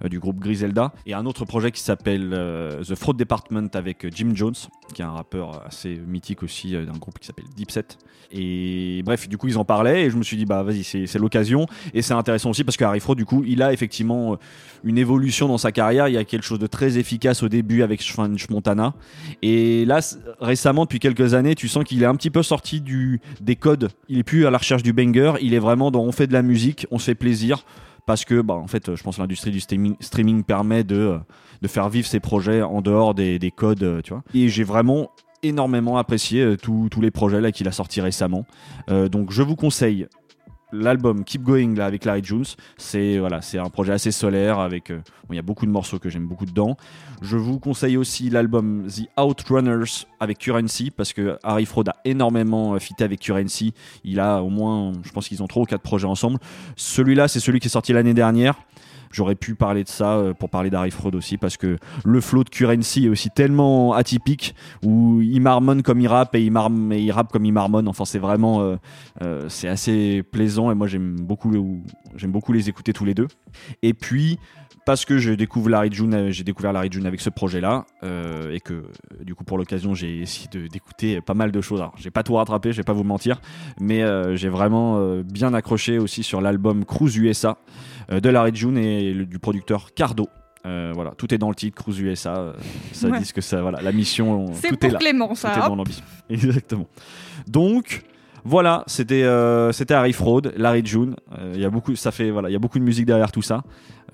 du 0.08 0.20
groupe 0.20 0.38
Griselda 0.38 0.92
et 1.06 1.14
un 1.14 1.26
autre 1.26 1.44
projet 1.44 1.72
qui 1.72 1.80
s'appelle 1.80 2.30
The 2.30 2.94
Fraud 2.94 3.14
Department 3.14 3.68
avec 3.74 4.06
Jim 4.14 4.30
Jones 4.34 4.54
qui 4.94 5.02
est 5.02 5.04
un 5.04 5.10
rappeur 5.12 5.63
assez 5.64 6.00
mythique 6.06 6.42
aussi 6.42 6.74
euh, 6.74 6.84
d'un 6.84 6.98
groupe 6.98 7.18
qui 7.18 7.26
s'appelle 7.26 7.46
Dipset 7.56 7.86
et 8.34 9.02
bref 9.04 9.28
du 9.28 9.38
coup 9.38 9.48
ils 9.48 9.58
en 9.58 9.64
parlaient 9.64 10.04
et 10.04 10.10
je 10.10 10.16
me 10.16 10.22
suis 10.22 10.36
dit 10.36 10.44
bah 10.44 10.62
vas-y 10.62 10.84
c'est 10.84 11.18
l'occasion. 11.18 11.66
Et 11.92 12.02
c'est 12.02 12.14
intéressant 12.14 12.50
aussi 12.50 12.64
parce 12.64 12.76
que 12.76 12.84
Harry 12.84 13.00
du 13.16 13.24
coup 13.24 13.44
il 13.46 13.62
a 13.62 13.72
effectivement 13.72 14.32
euh, 14.32 14.36
une 14.82 14.98
évolution 14.98 15.48
dans 15.48 15.58
sa 15.58 15.72
carrière. 15.72 16.08
Il 16.08 16.14
y 16.14 16.18
a 16.18 16.24
quelque 16.24 16.42
chose 16.42 16.58
de 16.58 16.66
très 16.66 16.98
efficace 16.98 17.42
au 17.42 17.48
début 17.48 17.82
avec 17.82 18.02
French 18.02 18.48
Montana. 18.50 18.94
Et 19.42 19.84
là 19.84 20.00
récemment 20.40 20.84
depuis 20.84 20.98
quelques 20.98 21.34
années 21.34 21.54
tu 21.54 21.68
sens 21.68 21.84
qu'il 21.84 22.02
est 22.02 22.06
un 22.06 22.16
petit 22.16 22.30
peu 22.30 22.42
sorti 22.42 22.80
du 22.80 23.20
des 23.40 23.56
codes. 23.56 23.90
Il 24.08 24.18
est 24.18 24.24
plus 24.24 24.46
à 24.46 24.50
la 24.50 24.58
recherche 24.58 24.82
du 24.82 24.92
banger. 24.92 25.34
Il 25.40 25.54
est 25.54 25.58
vraiment 25.58 25.90
dans 25.90 26.02
on 26.02 26.12
fait 26.12 26.26
de 26.26 26.32
la 26.32 26.42
musique 26.42 26.86
on 26.90 26.98
se 26.98 27.04
fait 27.04 27.14
plaisir. 27.14 27.64
Parce 28.06 28.26
que 28.26 28.42
bah, 28.42 28.52
en 28.52 28.66
fait 28.66 28.94
je 28.94 29.02
pense 29.02 29.16
que 29.16 29.22
l'industrie 29.22 29.50
du 29.50 29.60
streaming, 29.60 29.96
streaming 30.00 30.44
permet 30.44 30.84
de, 30.84 30.96
euh, 30.96 31.18
de 31.62 31.68
faire 31.68 31.88
vivre 31.88 32.06
ses 32.06 32.20
projets 32.20 32.60
en 32.60 32.82
dehors 32.82 33.14
des, 33.14 33.38
des 33.38 33.50
codes 33.50 33.82
euh, 33.82 34.02
tu 34.02 34.12
vois. 34.12 34.22
Et 34.34 34.48
j'ai 34.48 34.64
vraiment 34.64 35.10
énormément 35.44 35.98
apprécié 35.98 36.42
euh, 36.42 36.56
tous 36.56 37.00
les 37.00 37.10
projets 37.10 37.52
qu'il 37.52 37.68
a 37.68 37.72
sortis 37.72 38.00
récemment. 38.00 38.44
Euh, 38.90 39.08
donc 39.08 39.30
je 39.30 39.42
vous 39.42 39.56
conseille 39.56 40.06
l'album 40.72 41.22
Keep 41.24 41.42
Going 41.42 41.76
avec 41.78 42.04
Larry 42.04 42.24
Jones. 42.24 42.44
C'est 42.76 43.18
voilà 43.18 43.40
un 43.54 43.70
projet 43.70 43.92
assez 43.92 44.10
solaire 44.10 44.58
avec 44.58 44.90
euh, 44.90 45.00
il 45.30 45.36
y 45.36 45.38
a 45.38 45.42
beaucoup 45.42 45.66
de 45.66 45.70
morceaux 45.70 45.98
que 45.98 46.08
j'aime 46.08 46.26
beaucoup 46.26 46.46
dedans. 46.46 46.76
Je 47.22 47.36
vous 47.36 47.60
conseille 47.60 47.96
aussi 47.96 48.30
l'album 48.30 48.86
The 48.88 49.08
Outrunners 49.20 50.06
avec 50.18 50.38
Currency 50.38 50.90
parce 50.90 51.12
que 51.12 51.38
Harry 51.44 51.66
Fraud 51.66 51.88
a 51.88 51.94
énormément 52.04 52.78
fité 52.78 53.04
avec 53.04 53.20
Currency. 53.20 53.74
Il 54.02 54.18
a 54.18 54.42
au 54.42 54.48
moins 54.48 54.92
je 55.04 55.12
pense 55.12 55.28
qu'ils 55.28 55.42
ont 55.42 55.46
trois 55.46 55.62
ou 55.62 55.66
quatre 55.66 55.82
projets 55.82 56.08
ensemble. 56.08 56.38
Celui-là 56.76 57.28
c'est 57.28 57.40
celui 57.40 57.60
qui 57.60 57.68
est 57.68 57.70
sorti 57.70 57.92
l'année 57.92 58.14
dernière 58.14 58.56
J'aurais 59.14 59.36
pu 59.36 59.54
parler 59.54 59.84
de 59.84 59.88
ça 59.88 60.16
euh, 60.16 60.34
pour 60.34 60.50
parler 60.50 60.70
d'Harry 60.70 60.90
Fraud 60.90 61.14
aussi 61.14 61.38
parce 61.38 61.56
que 61.56 61.78
le 62.04 62.20
flow 62.20 62.42
de 62.42 62.48
Currency 62.48 63.06
est 63.06 63.08
aussi 63.08 63.30
tellement 63.30 63.92
atypique 63.92 64.56
où 64.82 65.20
il 65.20 65.40
marmonne 65.40 65.82
comme 65.82 66.00
il 66.00 66.08
rappe 66.08 66.34
et 66.34 66.42
il, 66.42 67.12
rappe 67.12 67.30
comme 67.30 67.44
il 67.44 67.52
marmonne. 67.52 67.86
Enfin, 67.86 68.04
c'est 68.04 68.18
vraiment 68.18 68.62
euh, 68.62 68.76
euh, 69.22 69.48
c'est 69.48 69.68
assez 69.68 70.24
plaisant 70.24 70.72
et 70.72 70.74
moi 70.74 70.88
j'aime 70.88 71.14
beaucoup 71.20 71.52
les 72.52 72.68
écouter 72.68 72.92
tous 72.92 73.04
les 73.04 73.14
deux. 73.14 73.28
Et 73.82 73.94
puis 73.94 74.40
parce 74.86 75.04
que 75.04 75.18
je 75.18 75.32
découvre 75.32 75.70
Larry 75.70 75.90
June, 75.92 76.14
euh, 76.14 76.30
j'ai 76.30 76.44
découvert 76.44 76.72
Larry 76.72 76.88
June 76.90 77.06
avec 77.06 77.20
ce 77.20 77.30
projet-là 77.30 77.86
euh, 78.02 78.52
et 78.52 78.60
que 78.60 78.74
euh, 78.74 78.84
du 79.22 79.34
coup 79.34 79.44
pour 79.44 79.56
l'occasion 79.58 79.94
j'ai 79.94 80.20
essayé 80.20 80.48
d'écouter 80.68 81.20
pas 81.20 81.34
mal 81.34 81.50
de 81.52 81.60
choses. 81.60 81.80
Alors 81.80 81.94
j'ai 81.96 82.10
pas 82.10 82.22
tout 82.22 82.34
rattrapé, 82.34 82.72
je 82.72 82.76
vais 82.78 82.82
pas 82.84 82.92
vous 82.92 83.04
mentir, 83.04 83.40
mais 83.80 84.02
euh, 84.02 84.36
j'ai 84.36 84.48
vraiment 84.48 84.98
euh, 84.98 85.22
bien 85.22 85.54
accroché 85.54 85.98
aussi 85.98 86.22
sur 86.22 86.40
l'album 86.40 86.84
Cruise 86.84 87.16
USA 87.16 87.56
de 88.10 88.28
Larry 88.28 88.54
June 88.54 88.76
et 88.76 89.12
le- 89.14 89.26
du 89.26 89.38
producteur 89.38 89.94
Cardo. 89.94 90.28
Voilà, 90.66 91.10
tout 91.18 91.34
est 91.34 91.38
dans 91.38 91.50
le 91.50 91.54
titre 91.54 91.76
Cruise 91.82 91.98
USA. 92.00 92.54
ça 92.92 93.08
Ouais. 93.08 93.18
dit 93.18 93.26
ce 93.26 93.34
que 93.34 93.42
ça, 93.42 93.60
voilà, 93.60 93.82
la 93.82 93.92
mission, 93.92 94.46
C'est 94.54 94.68
tout 94.68 94.76
pour 94.78 94.88
est 94.88 94.92
là. 94.92 94.98
Clément 94.98 95.28
Tout 95.28 95.34
ça. 95.36 95.52
est 95.54 95.68
dans 95.68 95.76
l'ambition. 95.76 96.02
Exactement. 96.30 96.86
Donc 97.46 98.02
voilà, 98.44 98.82
c'était 98.86 99.24
euh, 99.24 99.72
c'était 99.72 99.92
Harry 99.94 100.12
Fraud, 100.14 100.42
Larry 100.56 100.82
June. 100.84 101.16
Euh, 101.38 101.52
Il 101.54 101.60
y 101.60 101.64
a 101.66 101.70
beaucoup, 101.70 101.94
ça 101.96 102.12
fait 102.12 102.30
voilà, 102.30 102.48
il 102.48 102.52
y 102.52 102.56
a 102.56 102.58
beaucoup 102.58 102.78
de 102.78 102.84
musique 102.84 103.04
derrière 103.06 103.30
tout 103.32 103.42
ça. 103.42 103.62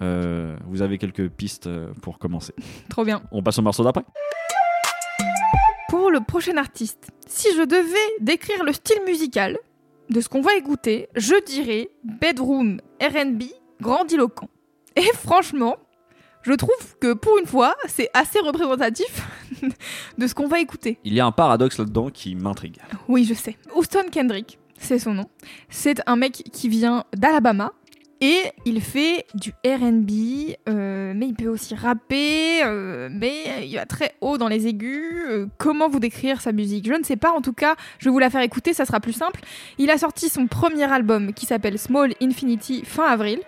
Euh, 0.02 0.56
vous 0.66 0.82
avez 0.82 0.98
quelques 0.98 1.28
pistes 1.28 1.66
euh, 1.66 1.92
pour 2.02 2.18
commencer. 2.18 2.54
Trop 2.88 3.04
bien. 3.04 3.22
On 3.32 3.42
passe 3.42 3.58
au 3.58 3.62
morceau 3.62 3.84
d'après. 3.84 4.04
Pour 5.88 6.10
le 6.10 6.20
prochain 6.20 6.56
artiste, 6.56 7.10
si 7.26 7.48
je 7.56 7.62
devais 7.62 8.14
décrire 8.20 8.64
le 8.64 8.72
style 8.72 9.00
musical 9.06 9.58
de 10.08 10.20
ce 10.20 10.28
qu'on 10.28 10.40
va 10.40 10.54
écouter, 10.54 11.08
je 11.16 11.34
dirais 11.44 11.90
bedroom 12.04 12.80
R&B 13.02 13.42
grandiloquent. 13.80 14.48
Et 14.96 15.08
franchement, 15.14 15.76
je 16.42 16.52
trouve 16.52 16.96
que 17.00 17.12
pour 17.12 17.38
une 17.38 17.46
fois, 17.46 17.74
c'est 17.86 18.08
assez 18.14 18.38
représentatif 18.40 19.28
de 20.18 20.26
ce 20.26 20.34
qu'on 20.34 20.48
va 20.48 20.60
écouter. 20.60 20.98
Il 21.04 21.12
y 21.12 21.20
a 21.20 21.26
un 21.26 21.32
paradoxe 21.32 21.78
là-dedans 21.78 22.10
qui 22.10 22.34
m'intrigue. 22.34 22.78
Oui, 23.08 23.24
je 23.24 23.34
sais. 23.34 23.56
Houston 23.74 24.04
Kendrick, 24.10 24.58
c'est 24.78 24.98
son 24.98 25.14
nom. 25.14 25.26
C'est 25.68 26.00
un 26.06 26.16
mec 26.16 26.32
qui 26.52 26.68
vient 26.68 27.04
d'Alabama 27.14 27.72
et 28.20 28.52
il 28.66 28.83
fait 28.83 29.26
du 29.35 29.52
RB, 29.64 30.56
euh, 30.68 31.12
mais 31.16 31.26
il 31.28 31.35
peut 31.35 31.48
aussi 31.48 31.74
rapper, 31.74 32.62
euh, 32.64 33.09
mais 33.11 33.66
il 33.66 33.74
va 33.76 33.87
très 33.87 34.14
haut 34.20 34.37
dans 34.37 34.48
les 34.48 34.66
aigus. 34.66 35.24
Euh, 35.28 35.46
comment 35.59 35.88
vous 35.88 36.00
décrire 36.00 36.40
sa 36.40 36.52
musique? 36.52 36.87
Je 36.87 36.92
ne 36.92 37.02
sais 37.02 37.16
pas, 37.16 37.30
en 37.33 37.40
tout 37.40 37.54
cas, 37.54 37.76
je 37.98 38.06
vais 38.06 38.11
vous 38.11 38.18
la 38.18 38.28
faire 38.28 38.42
écouter, 38.42 38.74
ça 38.74 38.85
sera 38.85 39.00
plus 39.00 39.14
simple. 39.14 39.40
Il 39.78 39.90
a 39.90 39.96
sorti 39.96 40.28
son 40.28 40.46
premier 40.46 40.90
album 40.92 41.33
qui 41.33 41.46
s'appelle 41.46 41.78
Small 41.78 42.12
Infinity 42.20 42.85
fin 42.85 43.04
avril 43.04 43.40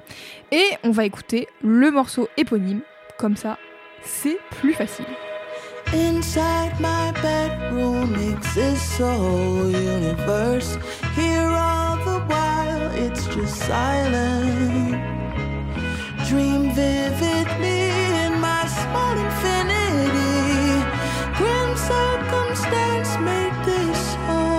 et 0.51 0.65
on 0.85 0.91
va 0.91 1.05
écouter 1.05 1.49
le 1.63 1.91
morceau 1.91 2.29
éponyme, 2.39 2.81
comme 3.19 3.37
ça, 3.37 3.59
c'est 4.03 4.39
plus 4.51 4.73
facile. 4.73 5.07
Inside 5.93 6.73
my 6.81 7.13
bedroom. 7.21 8.03
Just 13.35 13.57
silent. 13.61 14.91
Dream 16.29 16.71
vividly 16.73 17.91
in 18.25 18.39
my 18.41 18.67
small 18.67 19.17
infinity. 19.17 20.85
Grim 21.39 21.77
circumstance 21.77 23.19
made 23.21 23.55
this 23.65 24.15
home. 24.27 24.53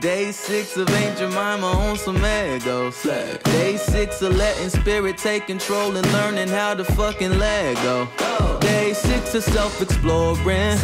Day 0.00 0.30
six 0.32 0.76
of 0.76 0.90
Aunt 0.90 1.18
Jemima 1.18 1.66
on 1.66 1.96
some 1.96 2.16
egos. 2.16 3.02
Day 3.44 3.78
six 3.78 4.20
of 4.20 4.36
letting 4.36 4.68
spirit 4.68 5.16
take 5.16 5.46
control 5.46 5.96
and 5.96 6.06
learning 6.12 6.48
how 6.48 6.74
to 6.74 6.84
fucking 6.84 7.38
let 7.38 7.76
go. 7.76 8.06
Six 8.74 9.34
of 9.34 9.44
self 9.44 9.80
exploring. 9.80 10.78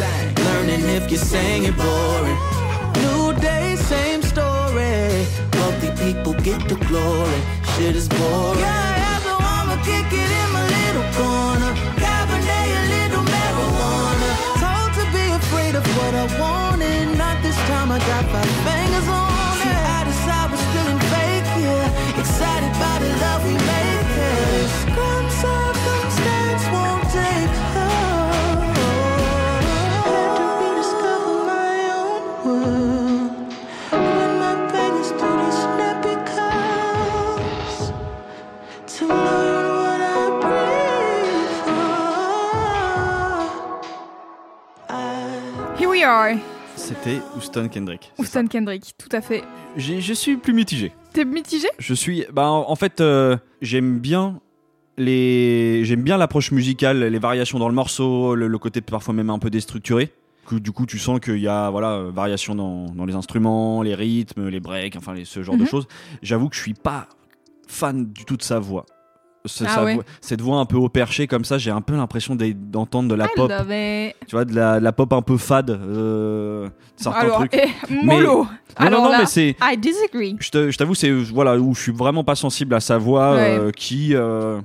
Learning 0.45 0.83
if 0.97 1.11
you're 1.11 1.19
saying 1.19 1.63
it 1.63 1.75
boring. 1.75 2.37
New 3.03 3.33
day, 3.39 3.75
same 3.75 4.21
story. 4.21 5.25
Wealthy 5.53 5.91
people 6.03 6.33
get 6.33 6.67
the 6.69 6.75
glory. 6.87 7.41
Shit 7.75 7.95
is 7.95 8.07
boring. 8.07 8.59
Yeah, 8.59 9.19
so 9.19 9.35
I'ma 9.39 9.75
kick 9.83 10.07
it 10.07 10.31
in 10.41 10.47
my 10.55 10.65
little 10.77 11.07
corner. 11.19 11.71
Cabernet, 12.03 12.67
a 12.79 12.83
little 12.95 13.25
marijuana. 13.33 14.29
Told 14.63 14.91
to 14.99 15.03
be 15.15 15.25
afraid 15.41 15.75
of 15.75 15.85
what 15.97 16.13
I 16.15 16.25
wanted. 16.39 17.17
Not 17.17 17.41
this 17.43 17.57
time, 17.67 17.91
I 17.91 17.99
got 17.99 18.23
five 18.31 18.70
Houston 47.35 47.67
Kendrick. 47.69 48.11
Houston 48.19 48.47
Kendrick, 48.47 48.93
tout 48.97 49.09
à 49.11 49.21
fait. 49.21 49.43
Je 49.77 50.13
suis 50.13 50.37
plus 50.37 50.53
mitigé. 50.53 50.91
T'es 51.13 51.25
mitigé? 51.25 51.67
Je 51.79 51.93
suis. 51.93 52.25
Bah, 52.31 52.49
en 52.49 52.75
fait, 52.75 53.01
euh, 53.01 53.37
j'aime 53.61 53.99
bien 53.99 54.39
les. 54.97 55.83
J'aime 55.85 56.01
bien 56.03 56.17
l'approche 56.17 56.51
musicale, 56.51 57.03
les 57.03 57.19
variations 57.19 57.59
dans 57.59 57.67
le 57.69 57.75
morceau, 57.75 58.35
le, 58.35 58.47
le 58.47 58.57
côté 58.57 58.81
parfois 58.81 59.13
même 59.13 59.29
un 59.29 59.39
peu 59.39 59.49
déstructuré. 59.49 60.11
Du 60.51 60.71
coup, 60.71 60.85
tu 60.85 60.99
sens 60.99 61.19
qu'il 61.21 61.37
y 61.37 61.47
a 61.47 61.69
voilà 61.69 61.91
euh, 61.93 62.11
variation 62.13 62.55
dans, 62.55 62.87
dans 62.87 63.05
les 63.05 63.15
instruments, 63.15 63.81
les 63.83 63.95
rythmes, 63.95 64.49
les 64.49 64.59
breaks, 64.59 64.95
enfin 64.97 65.13
les- 65.13 65.23
ce 65.23 65.43
genre 65.43 65.55
de 65.55 65.61
Mhm. 65.61 65.67
choses. 65.67 65.87
J'avoue 66.21 66.49
que 66.49 66.55
je 66.55 66.61
suis 66.61 66.73
pas 66.73 67.07
fan 67.67 68.11
du 68.11 68.25
tout 68.25 68.35
de 68.35 68.41
sa 68.43 68.59
voix. 68.59 68.85
Ce- 69.45 69.63
Ah 69.65 69.69
sa 69.69 69.83
ouais. 69.83 69.95
voix- 69.95 70.03
cette 70.21 70.41
voix 70.41 70.57
un 70.57 70.65
peu 70.65 70.77
au 70.77 70.87
perché 70.89 71.25
comme 71.25 71.45
ça, 71.45 71.57
j'ai 71.57 71.71
un 71.71 71.81
peu 71.81 71.95
l'impression 71.95 72.35
d'e- 72.35 72.53
d'entendre 72.53 73.09
de 73.09 73.15
la 73.15 73.25
I 73.25 73.29
pop. 73.35 73.51
Tu 74.27 74.35
vois, 74.35 74.45
de 74.45 74.53
la, 74.55 74.79
de 74.79 74.83
la 74.83 74.91
pop 74.91 75.11
un 75.13 75.21
peu 75.23 75.37
fade. 75.37 75.71
euh, 75.71 76.69
certains 76.95 77.19
Alors, 77.21 77.37
trucs. 77.37 77.53
eh, 77.55 77.69
mollo. 78.03 78.43
Non, 78.43 78.47
Alors 78.75 78.99
non, 79.01 79.05
non, 79.07 79.11
là, 79.13 79.19
mais 79.21 79.25
c'est. 79.25 79.55
I 79.61 79.77
disagree. 79.77 80.37
Je 80.39 80.77
t'avoue, 80.77 80.93
c'est 80.95 81.11
voilà 81.11 81.57
où 81.57 81.73
je 81.73 81.81
suis 81.81 81.91
vraiment 81.91 82.23
pas 82.23 82.35
sensible 82.35 82.73
à 82.75 82.79
sa 82.79 82.97
voix, 82.99 83.33
Ouais. 83.33 83.57
euh, 83.59 83.71
qui, 83.71 84.13
euh, 84.15 84.61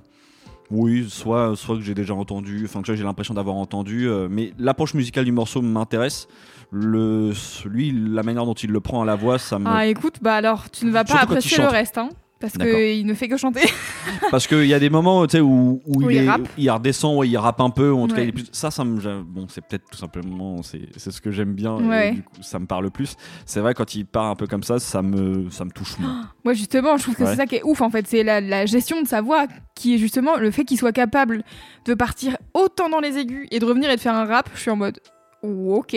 oui, 0.70 1.06
soit, 1.08 1.54
soit 1.56 1.76
que 1.76 1.82
j'ai 1.82 1.94
déjà 1.94 2.12
entendu, 2.14 2.62
enfin 2.68 2.82
que 2.82 2.94
j'ai 2.94 3.04
l'impression 3.04 3.34
d'avoir 3.34 3.56
entendu, 3.56 4.08
euh, 4.08 4.28
mais 4.30 4.52
l'approche 4.58 4.92
musicale 4.94 5.24
du 5.24 5.32
morceau 5.32 5.62
m'intéresse. 5.62 6.28
Le, 6.72 7.32
lui, 7.64 7.92
la 7.96 8.22
manière 8.24 8.44
dont 8.44 8.52
il 8.54 8.70
le 8.70 8.80
prend 8.80 9.00
à 9.00 9.04
la 9.04 9.14
voix, 9.14 9.38
ça 9.38 9.58
me. 9.58 9.66
Ah 9.68 9.86
écoute, 9.86 10.16
bah 10.20 10.34
alors 10.34 10.68
tu 10.70 10.84
ne 10.84 10.90
vas 10.90 11.04
pas 11.04 11.12
Surtout 11.18 11.24
apprécier 11.32 11.58
le 11.58 11.68
reste, 11.68 11.96
hein, 11.96 12.08
parce 12.40 12.52
qu'il 12.54 13.06
ne 13.06 13.14
fait 13.14 13.28
que 13.28 13.36
chanter. 13.36 13.62
Parce 14.30 14.46
qu'il 14.46 14.66
y 14.66 14.74
a 14.74 14.78
des 14.78 14.90
moments, 14.90 15.20
où, 15.22 15.24
où, 15.34 15.80
Où 15.86 16.10
il, 16.10 16.16
il 16.16 16.22
est- 16.24 16.28
rappe. 16.28 16.48
il 16.58 16.70
redescend, 16.70 17.16
ouais, 17.16 17.28
il 17.28 17.36
rappe 17.36 17.60
un 17.60 17.70
peu, 17.70 17.90
ou 17.90 17.98
en 18.00 18.06
tout 18.08 18.14
cas, 18.14 18.20
Ouais. 18.20 18.26
il 18.26 18.28
est 18.30 18.32
plus- 18.32 18.48
ça, 18.52 18.70
ça 18.70 18.84
me, 18.84 19.22
bon, 19.22 19.46
c'est 19.48 19.60
peut-être 19.66 19.84
tout 19.90 19.98
simplement, 19.98 20.62
c'est 20.62 20.98
ce 20.98 21.20
que 21.20 21.30
j'aime 21.30 21.54
bien, 21.54 21.74
Ouais. 21.76 22.08
et 22.10 22.12
du 22.12 22.22
coup, 22.22 22.34
ça 22.42 22.58
me 22.58 22.66
parle 22.66 22.90
plus. 22.90 23.16
C'est 23.46 23.60
vrai 23.60 23.74
quand 23.74 23.94
il 23.94 24.04
part 24.06 24.26
un 24.26 24.34
peu 24.36 24.46
comme 24.46 24.62
ça, 24.62 24.78
ça 24.78 25.02
me, 25.02 25.48
ça 25.50 25.64
me 25.64 25.70
touche 25.70 25.98
moins. 25.98 26.22
Moi 26.44 26.54
justement, 26.54 26.96
je 26.96 27.02
trouve 27.04 27.14
que 27.16 27.22
Ouais. 27.24 27.30
c'est 27.30 27.36
ça 27.36 27.46
qui 27.46 27.56
est 27.56 27.62
ouf 27.64 27.80
en 27.80 27.90
fait, 27.90 28.06
c'est 28.06 28.22
la, 28.22 28.40
la 28.40 28.66
gestion 28.66 29.00
de 29.02 29.06
sa 29.08 29.20
voix 29.22 29.46
qui 29.74 29.94
est 29.94 29.98
justement 29.98 30.36
le 30.36 30.50
fait 30.50 30.64
qu'il 30.64 30.78
soit 30.78 30.92
capable 30.92 31.42
de 31.84 31.94
partir 31.94 32.36
autant 32.54 32.88
dans 32.88 33.00
les 33.00 33.18
aigus 33.18 33.46
et 33.50 33.58
de 33.58 33.64
revenir 33.64 33.90
et 33.90 33.96
de 33.96 34.00
faire 34.00 34.14
un 34.14 34.24
rap. 34.24 34.48
Je 34.54 34.60
suis 34.60 34.70
en 34.70 34.76
mode 34.76 34.98
ok, 35.42 35.96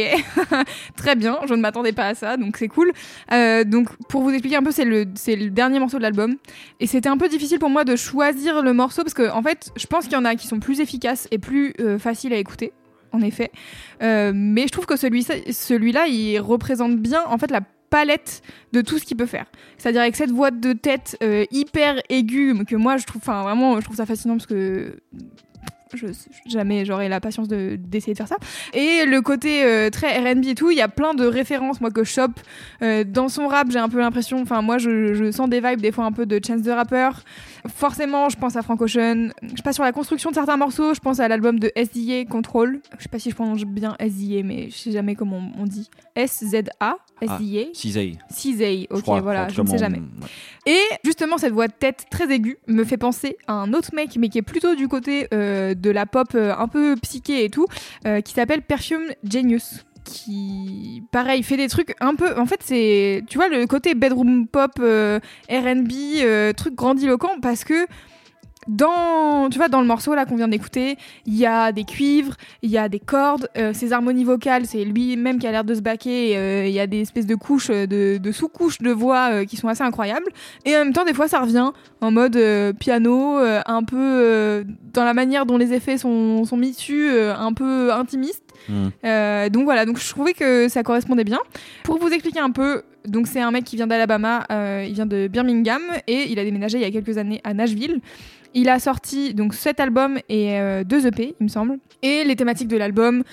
très 0.96 1.16
bien, 1.16 1.40
je 1.48 1.54
ne 1.54 1.62
m'attendais 1.62 1.92
pas 1.94 2.08
à 2.08 2.16
ça, 2.16 2.38
donc 2.38 2.58
c'est 2.58 2.68
cool. 2.68 2.92
Euh, 3.32 3.64
donc 3.64 3.90
pour 4.08 4.22
vous 4.22 4.32
expliquer 4.32 4.58
un 4.58 4.64
peu, 4.64 4.72
c'est 4.72 4.86
le, 4.86 5.06
dernier 5.50 5.80
morceau 5.80 5.98
de 5.98 6.04
l'album 6.04 6.36
et 6.80 6.88
c'était 6.88 7.10
un 7.10 7.18
peu 7.18 7.30
difficile 7.30 7.60
pour 7.60 7.70
moi 7.70 7.84
de 7.84 7.96
choisir 7.96 8.62
le 8.62 8.74
morceau 8.74 9.04
parce 9.04 9.14
que 9.14 9.32
en 9.32 9.42
fait, 9.42 9.72
je 9.76 9.88
pense 9.88 10.06
qu'il 10.06 10.14
y 10.14 10.18
en 10.18 10.26
a 10.26 10.36
qui 10.36 10.48
sont 10.48 10.60
plus 10.60 10.80
efficaces 10.80 11.28
et 11.32 11.40
plus 11.40 11.74
euh, 11.80 11.98
faciles 11.98 12.34
à 12.34 12.38
écouter. 12.38 12.74
En 13.12 13.22
effet, 13.22 13.52
Euh, 14.04 14.32
mais 14.36 14.68
je 14.68 14.72
trouve 14.72 14.86
que 14.86 14.96
celui 14.96 15.24
celui-là, 15.24 16.06
il 16.06 16.40
représente 16.40 16.98
bien 16.98 17.24
en 17.26 17.40
fait 17.40 17.50
la 17.50 17.62
palette 17.90 18.44
de 18.72 18.82
tout 18.82 19.00
ce 19.00 19.04
qu'il 19.04 19.18
peut 19.18 19.26
faire. 19.26 19.48
C'est-à-dire 19.80 20.02
avec 20.02 20.16
cette 20.16 20.30
voix 20.30 20.52
de 20.52 20.74
tête 20.74 21.18
hyper 21.50 22.00
aiguë 22.10 22.54
que 22.66 22.76
moi 22.76 22.98
je 22.98 23.08
trouve, 23.08 23.24
enfin 23.24 23.42
vraiment, 23.42 23.80
je 23.80 23.86
trouve 23.86 23.96
ça 23.96 24.06
fascinant 24.06 24.36
parce 24.36 24.46
que 24.46 25.00
je 25.94 26.08
jamais 26.46 26.86
j'aurais 26.86 27.10
la 27.10 27.20
patience 27.20 27.48
de 27.48 27.78
d'essayer 27.78 28.14
de 28.14 28.18
faire 28.18 28.28
ça. 28.28 28.38
Et 28.74 29.06
le 29.06 29.22
côté 29.22 29.64
euh, 29.64 29.90
très 29.90 30.18
R&B 30.20 30.46
et 30.46 30.56
tout, 30.56 30.72
il 30.72 30.78
y 30.78 30.82
a 30.82 30.88
plein 30.88 31.14
de 31.14 31.26
références 31.26 31.82
moi 31.82 31.92
que 31.92 32.04
je 32.04 32.12
chope 32.12 32.40
Euh, 32.82 33.04
dans 33.04 33.28
son 33.30 33.48
rap. 33.48 33.70
J'ai 33.72 33.80
un 33.80 33.90
peu 33.90 34.00
l'impression, 34.00 34.42
enfin 34.42 34.62
moi 34.62 34.78
je, 34.78 35.14
je 35.14 35.32
sens 35.32 35.50
des 35.50 35.60
vibes 35.62 35.82
des 35.82 35.92
fois 35.92 36.06
un 36.06 36.12
peu 36.12 36.26
de 36.26 36.40
Chance 36.46 36.62
the 36.64 36.70
Rapper. 36.70 37.10
Forcément, 37.68 38.30
je 38.30 38.38
pense 38.38 38.56
à 38.56 38.62
Frank 38.62 38.82
Ocean. 38.82 39.30
Je 39.56 39.62
passe 39.62 39.76
sur 39.76 39.84
la 39.84 39.92
construction 39.92 40.30
de 40.30 40.36
certains 40.36 40.58
morceaux. 40.58 40.94
Je 40.94 41.00
pense 41.00 41.20
à 41.20 41.28
l'album 41.28 41.60
de 41.60 41.72
SDA 41.76 42.26
Control. 42.30 42.82
Je 42.98 43.04
sais 43.04 43.10
pas 43.10 43.20
si 43.20 43.30
je 43.30 43.36
prononce 43.36 43.64
bien 43.64 43.96
SDA, 44.00 44.44
mais 44.44 44.70
je 44.70 44.76
sais 44.76 44.92
jamais 44.92 45.16
comment 45.16 45.42
on, 45.58 45.66
dit. 45.66 45.90
S 46.16 46.44
Z 46.46 46.64
A? 46.80 46.96
SDA. 47.22 47.66
Cisey, 47.74 48.14
Cisey, 48.30 48.88
je 48.90 48.96
ok, 48.96 49.02
crois. 49.02 49.20
voilà, 49.20 49.50
je 49.50 49.62
ne 49.62 49.68
sais 49.68 49.78
jamais. 49.78 49.98
ouais. 49.98 50.28
Et 50.66 50.80
justement, 51.04 51.38
cette 51.38 51.52
voix 51.52 51.68
de 51.68 51.74
tête 51.74 52.06
très 52.10 52.32
aiguë 52.34 52.58
me 52.68 52.86
fait 52.86 52.98
penser 52.98 53.38
à 53.48 53.54
un 53.54 53.74
autre 53.74 53.90
mec, 53.94 54.16
mais 54.18 54.30
qui 54.30 54.38
est 54.38 54.42
plutôt 54.44 54.74
du 54.76 54.88
côté 54.88 55.28
euh, 55.34 55.74
de 55.80 55.90
la 55.90 56.06
pop 56.06 56.30
euh, 56.36 56.54
un 56.58 56.68
peu 56.68 56.96
psyché 57.02 57.46
et 57.46 57.50
tout, 57.50 57.68
euh, 58.06 58.22
qui 58.22 58.34
s'appelle 58.34 58.62
Perfume 58.62 59.08
Genius. 59.24 59.86
Qui, 60.06 61.04
pareil, 61.12 61.44
fait 61.44 61.58
des 61.58 61.68
trucs 61.68 61.96
un 62.00 62.16
peu. 62.16 62.40
En 62.40 62.46
fait, 62.46 62.62
c'est. 62.64 63.24
Tu 63.28 63.38
vois, 63.38 63.48
le 63.48 63.68
côté 63.68 63.94
bedroom 63.94 64.48
pop, 64.48 64.72
euh, 64.80 65.20
RB, 65.52 66.56
truc 66.56 66.74
grandiloquent, 66.74 67.40
parce 67.42 67.64
que 67.64 67.86
dans, 68.70 69.50
tu 69.50 69.58
vois, 69.58 69.68
dans 69.68 69.82
le 69.82 69.88
morceau 69.88 70.14
là 70.14 70.26
qu'on 70.26 70.36
vient 70.36 70.48
d'écouter, 70.48 70.96
il 71.26 71.36
y 71.36 71.46
a 71.46 71.72
des 71.72 71.84
cuivres, 71.84 72.36
il 72.62 72.70
y 72.70 72.78
a 72.78 72.88
des 72.88 73.00
cordes, 73.00 73.50
euh, 73.58 73.74
ses 73.74 73.92
harmonies 73.94 74.24
vocales, 74.24 74.66
c'est 74.66 74.86
lui-même 74.86 75.40
qui 75.40 75.48
a 75.48 75.52
l'air 75.52 75.64
de 75.64 75.74
se 75.74 75.82
baquer, 75.82 76.38
euh, 76.38 76.68
il 76.68 76.74
y 76.74 76.80
a 76.80 76.86
des 76.86 77.02
espèces 77.02 77.26
de 77.26 77.34
couches, 77.36 77.72
euh, 77.72 77.88
de, 77.88 78.18
de 78.18 78.32
sous-couches 78.32 78.78
de 78.78 78.92
voix 78.92 79.30
euh, 79.32 79.46
qui 79.46 79.58
sont 79.58 79.68
assez 79.68 79.82
incroyables. 79.82 80.28
Et 80.66 80.76
en 80.76 80.86
même 80.86 80.94
temps, 80.94 81.04
des 81.04 81.16
fois, 81.16 81.28
ça 81.28 81.40
revient 81.40 81.72
en 82.02 82.12
mode 82.12 82.40
piano, 82.80 83.38
un 83.40 83.84
peu 83.84 84.64
dans 84.94 85.04
la 85.04 85.14
manière 85.14 85.46
dont 85.46 85.58
les 85.58 85.74
effets 85.74 85.98
sont, 85.98 86.46
sont 86.46 86.56
mis 86.56 86.72
dessus, 86.72 87.10
un 87.20 87.52
peu 87.54 87.92
intimiste. 87.92 88.44
Mm. 88.68 88.88
Euh, 89.04 89.50
donc 89.50 89.64
voilà, 89.64 89.86
donc 89.86 89.98
je 89.98 90.10
trouvais 90.10 90.34
que 90.34 90.68
ça 90.68 90.84
correspondait 90.84 91.24
bien. 91.24 91.40
Pour 91.84 91.98
vous 92.00 92.10
expliquer 92.10 92.40
un 92.40 92.52
peu, 92.52 92.84
donc 93.06 93.28
c'est 93.28 93.42
un 93.42 93.52
mec 93.52 93.64
qui 93.64 93.76
vient 93.76 93.88
d'Alabama, 93.88 94.46
euh, 94.52 94.86
il 94.88 94.94
vient 94.94 95.06
de 95.06 95.28
Birmingham 95.28 95.82
et 96.08 96.32
il 96.32 96.40
a 96.40 96.44
déménagé 96.44 96.78
il 96.78 96.82
y 96.82 96.86
a 96.86 96.92
quelques 96.92 97.18
années 97.18 97.42
à 97.44 97.54
Nashville. 97.54 98.02
Il 98.54 98.70
a 98.70 98.80
sorti 98.80 99.34
donc 99.34 99.54
cet 99.54 99.80
album 99.80 100.20
et 100.28 100.60
euh, 100.60 100.84
deux 100.84 101.06
EP, 101.06 101.36
il 101.40 101.44
me 101.44 101.50
semble. 101.50 101.78
Et 102.02 102.24
les 102.24 102.36
thématiques 102.36 102.68
de 102.68 102.78
l'album, 102.78 103.24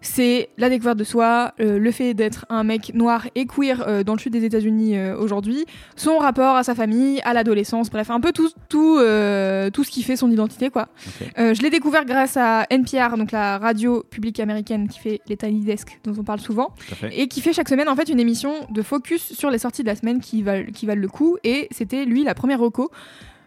c'est 0.00 0.50
la 0.58 0.68
découverte 0.68 0.98
de 0.98 1.04
soi, 1.04 1.54
euh, 1.60 1.78
le 1.78 1.90
fait 1.90 2.12
d'être 2.12 2.44
un 2.50 2.64
mec 2.64 2.92
noir 2.92 3.26
et 3.36 3.46
queer 3.46 3.84
euh, 3.86 4.02
dans 4.02 4.14
le 4.14 4.18
sud 4.18 4.32
des 4.32 4.44
États-Unis 4.44 4.98
aujourd'hui, 5.12 5.64
son 5.96 6.18
rapport 6.18 6.56
à 6.56 6.64
sa 6.64 6.74
famille, 6.74 7.20
à 7.24 7.34
l'adolescence, 7.34 7.88
bref, 7.88 8.10
un 8.10 8.20
peu 8.20 8.32
tout, 8.32 8.50
tout, 8.68 8.98
tout 8.98 9.84
ce 9.84 9.90
qui 9.90 10.02
fait 10.02 10.16
son 10.16 10.30
identité, 10.30 10.70
quoi. 10.70 10.88
Je 11.36 11.62
l'ai 11.62 11.70
découvert 11.70 12.04
grâce 12.04 12.36
à 12.36 12.66
NPR, 12.68 13.16
donc 13.16 13.30
la 13.32 13.58
radio 13.58 14.04
publique 14.10 14.40
américaine 14.40 14.88
qui 14.88 14.98
fait 14.98 15.20
les 15.28 15.36
Tiny 15.36 15.60
Desk, 15.60 16.00
dont 16.04 16.14
on 16.18 16.24
parle 16.24 16.40
souvent 16.40 16.74
et 17.12 17.28
qui 17.28 17.40
fait 17.40 17.52
chaque 17.52 17.68
semaine 17.68 17.88
en 17.88 17.96
fait 17.96 18.08
une 18.08 18.20
émission 18.20 18.52
de 18.70 18.82
focus 18.82 19.32
sur 19.32 19.50
les 19.50 19.58
sorties 19.58 19.82
de 19.82 19.88
la 19.88 19.96
semaine 19.96 20.20
qui 20.20 20.42
valent, 20.42 20.70
qui 20.72 20.84
valent 20.84 21.00
le 21.00 21.08
coup 21.08 21.36
et 21.44 21.68
c'était 21.70 22.04
lui 22.04 22.24
la 22.24 22.34
première 22.34 22.58
reco. 22.58 22.90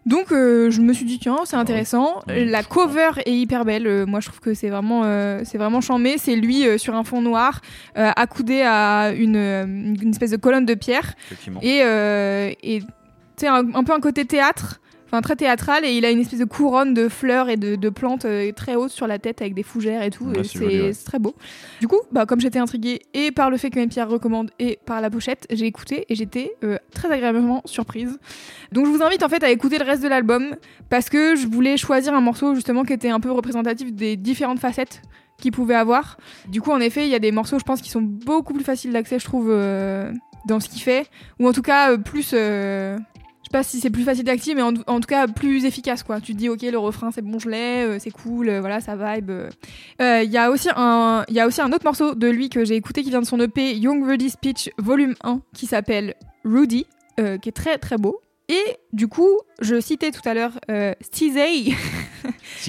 Donc 0.08 0.32
euh, 0.32 0.72
je 0.72 0.80
me 0.82 0.94
suis 0.94 1.06
dit 1.06 1.20
tiens 1.20 1.38
c'est 1.46 1.58
intéressant. 1.58 2.22
Ouais, 2.28 2.46
la 2.46 2.64
cover 2.64 3.10
est 3.26 3.34
hyper 3.34 3.66
belle. 3.66 3.86
Euh, 3.86 4.06
moi 4.06 4.22
je 4.22 4.28
trouve 4.30 4.40
que 4.40 4.54
c'est 4.54 4.70
vraiment 4.70 5.02
euh, 5.04 5.42
c'est 5.44 5.58
vraiment 5.58 5.82
charmé. 5.82 6.18
C'est 6.18 6.36
lui 6.38 6.66
euh, 6.66 6.78
sur 6.78 6.96
un 6.96 7.04
fond 7.04 7.22
noir 7.22 7.60
euh, 7.98 8.10
accoudé 8.16 8.62
à 8.62 9.12
une, 9.16 9.36
euh, 9.36 9.66
une 9.66 10.10
espèce 10.12 10.32
de 10.32 10.38
colonne 10.38 10.66
de 10.66 10.76
pierre 10.76 11.14
Effectivement. 11.28 11.60
et 11.62 11.82
euh, 11.84 12.52
et 12.64 12.80
tu 12.80 12.86
sais 13.38 13.48
un, 13.48 13.66
un 13.76 13.84
peu 13.84 13.94
un 13.94 14.00
côté 14.00 14.24
théâtre. 14.26 14.80
Enfin, 15.08 15.22
très 15.22 15.38
théâtral 15.38 15.86
et 15.86 15.92
il 15.94 16.04
a 16.04 16.12
une 16.12 16.20
espèce 16.20 16.40
de 16.40 16.46
couronne 16.46 16.94
de 16.94 17.08
fleurs 17.08 17.48
et 17.48 17.56
de, 17.56 17.76
de 17.78 17.90
plantes 17.90 18.26
euh, 18.26 18.52
très 18.52 18.76
hautes 18.76 18.92
sur 18.92 19.08
la 19.08 19.20
tête 19.20 19.42
avec 19.42 19.54
des 19.54 19.64
fougères 19.64 20.04
et 20.04 20.10
tout. 20.10 20.34
Et 20.34 20.44
c'est 20.44 20.66
ouais. 20.66 20.92
très 21.06 21.18
beau. 21.18 21.34
Du 21.80 21.88
coup, 21.88 22.00
bah, 22.12 22.26
comme 22.26 22.42
j'étais 22.42 22.60
intriguée 22.60 23.02
et 23.14 23.32
par 23.32 23.50
le 23.50 23.56
fait 23.56 23.70
que 23.70 23.86
Pierre 23.88 24.10
recommande 24.10 24.52
et 24.60 24.80
par 24.86 25.00
la 25.00 25.10
pochette, 25.10 25.48
j'ai 25.50 25.66
écouté 25.66 26.06
et 26.10 26.16
j'étais 26.16 26.56
euh, 26.66 26.78
très 26.94 27.10
agréablement 27.10 27.62
surprise. 27.64 28.20
Donc 28.74 28.86
je 28.86 28.92
vous 28.92 29.02
invite 29.02 29.24
en 29.24 29.30
fait 29.30 29.44
à 29.44 29.50
écouter 29.50 29.78
le 29.78 29.86
reste 29.86 30.04
de 30.04 30.10
l'album 30.10 30.58
parce 30.90 31.10
que 31.10 31.38
je 31.38 31.48
voulais 31.48 31.78
choisir 31.78 32.14
un 32.14 32.22
morceau 32.22 32.54
justement 32.54 32.84
qui 32.84 32.92
était 32.92 33.10
un 33.10 33.22
peu 33.22 33.32
représentatif 33.32 33.94
des 33.94 34.18
différentes 34.18 34.60
facettes 34.60 35.02
qu'il 35.38 35.54
pouvait 35.54 35.76
avoir. 35.76 36.18
Du 36.50 36.62
coup, 36.62 36.72
en 36.72 36.80
effet, 36.80 37.06
il 37.06 37.10
y 37.10 37.16
a 37.16 37.20
des 37.20 37.32
morceaux, 37.32 37.60
je 37.60 37.64
pense, 37.64 37.82
qui 37.82 37.92
sont 37.92 38.02
beaucoup 38.02 38.54
plus 38.54 38.64
faciles 38.64 38.92
d'accès, 38.92 39.20
je 39.20 39.26
trouve, 39.26 39.48
euh, 39.52 40.12
dans 40.48 40.60
ce 40.60 40.68
qu'il 40.68 40.82
fait, 40.82 41.08
ou 41.40 41.48
en 41.48 41.54
tout 41.54 41.62
cas 41.62 41.92
euh, 41.92 41.98
plus. 41.98 42.32
euh, 42.34 42.98
sais 43.48 43.52
pas 43.52 43.64
si 43.64 43.80
c'est 43.80 43.90
plus 43.90 44.04
facile 44.04 44.24
d'accès, 44.24 44.54
mais 44.54 44.62
en, 44.62 44.74
en 44.88 45.00
tout 45.00 45.08
cas 45.08 45.28
plus 45.28 45.66
efficace 45.66 46.04
quoi. 46.04 46.22
Tu 46.22 46.34
te 46.34 46.38
dis 46.38 46.50
ok 46.50 46.62
le 46.64 46.78
refrain 46.78 47.12
c'est 47.12 47.22
bon 47.22 47.40
je 47.40 47.50
l'ai, 47.50 47.86
euh, 47.86 47.98
c'est 48.00 48.12
cool, 48.12 48.50
euh, 48.50 48.60
voilà 48.60 48.80
ça 48.82 48.96
vibe. 48.96 49.30
euh. 49.30 49.50
Euh, 50.02 50.24
Il 50.24 50.32
y 50.32 50.38
a 50.38 50.52
aussi 50.52 50.70
un, 50.76 51.24
il 51.30 51.36
y 51.36 51.40
a 51.40 51.48
aussi 51.48 51.62
un 51.62 51.72
autre 51.72 51.86
morceau 51.86 52.16
de 52.16 52.28
lui 52.28 52.50
que 52.50 52.66
j'ai 52.66 52.76
écouté 52.76 53.04
qui 53.04 53.10
vient 53.10 53.22
de 53.22 53.26
son 53.26 53.40
EP 53.40 53.74
Young 53.76 54.06
Rudy 54.06 54.30
Speech 54.30 54.70
Volume 54.78 55.16
1 55.24 55.42
qui 55.54 55.66
s'appelle 55.66 56.14
Rudy, 56.46 56.86
qui 57.18 57.50
est 57.50 57.56
très 57.56 57.78
très 57.78 57.98
beau. 57.98 58.22
Et 58.50 58.78
du 58.94 59.10
coup, 59.10 59.40
je 59.60 59.82
citais 59.82 60.12
tout 60.12 60.22
à 60.24 60.34
l'heure 60.34 60.54
euh, 60.72 60.94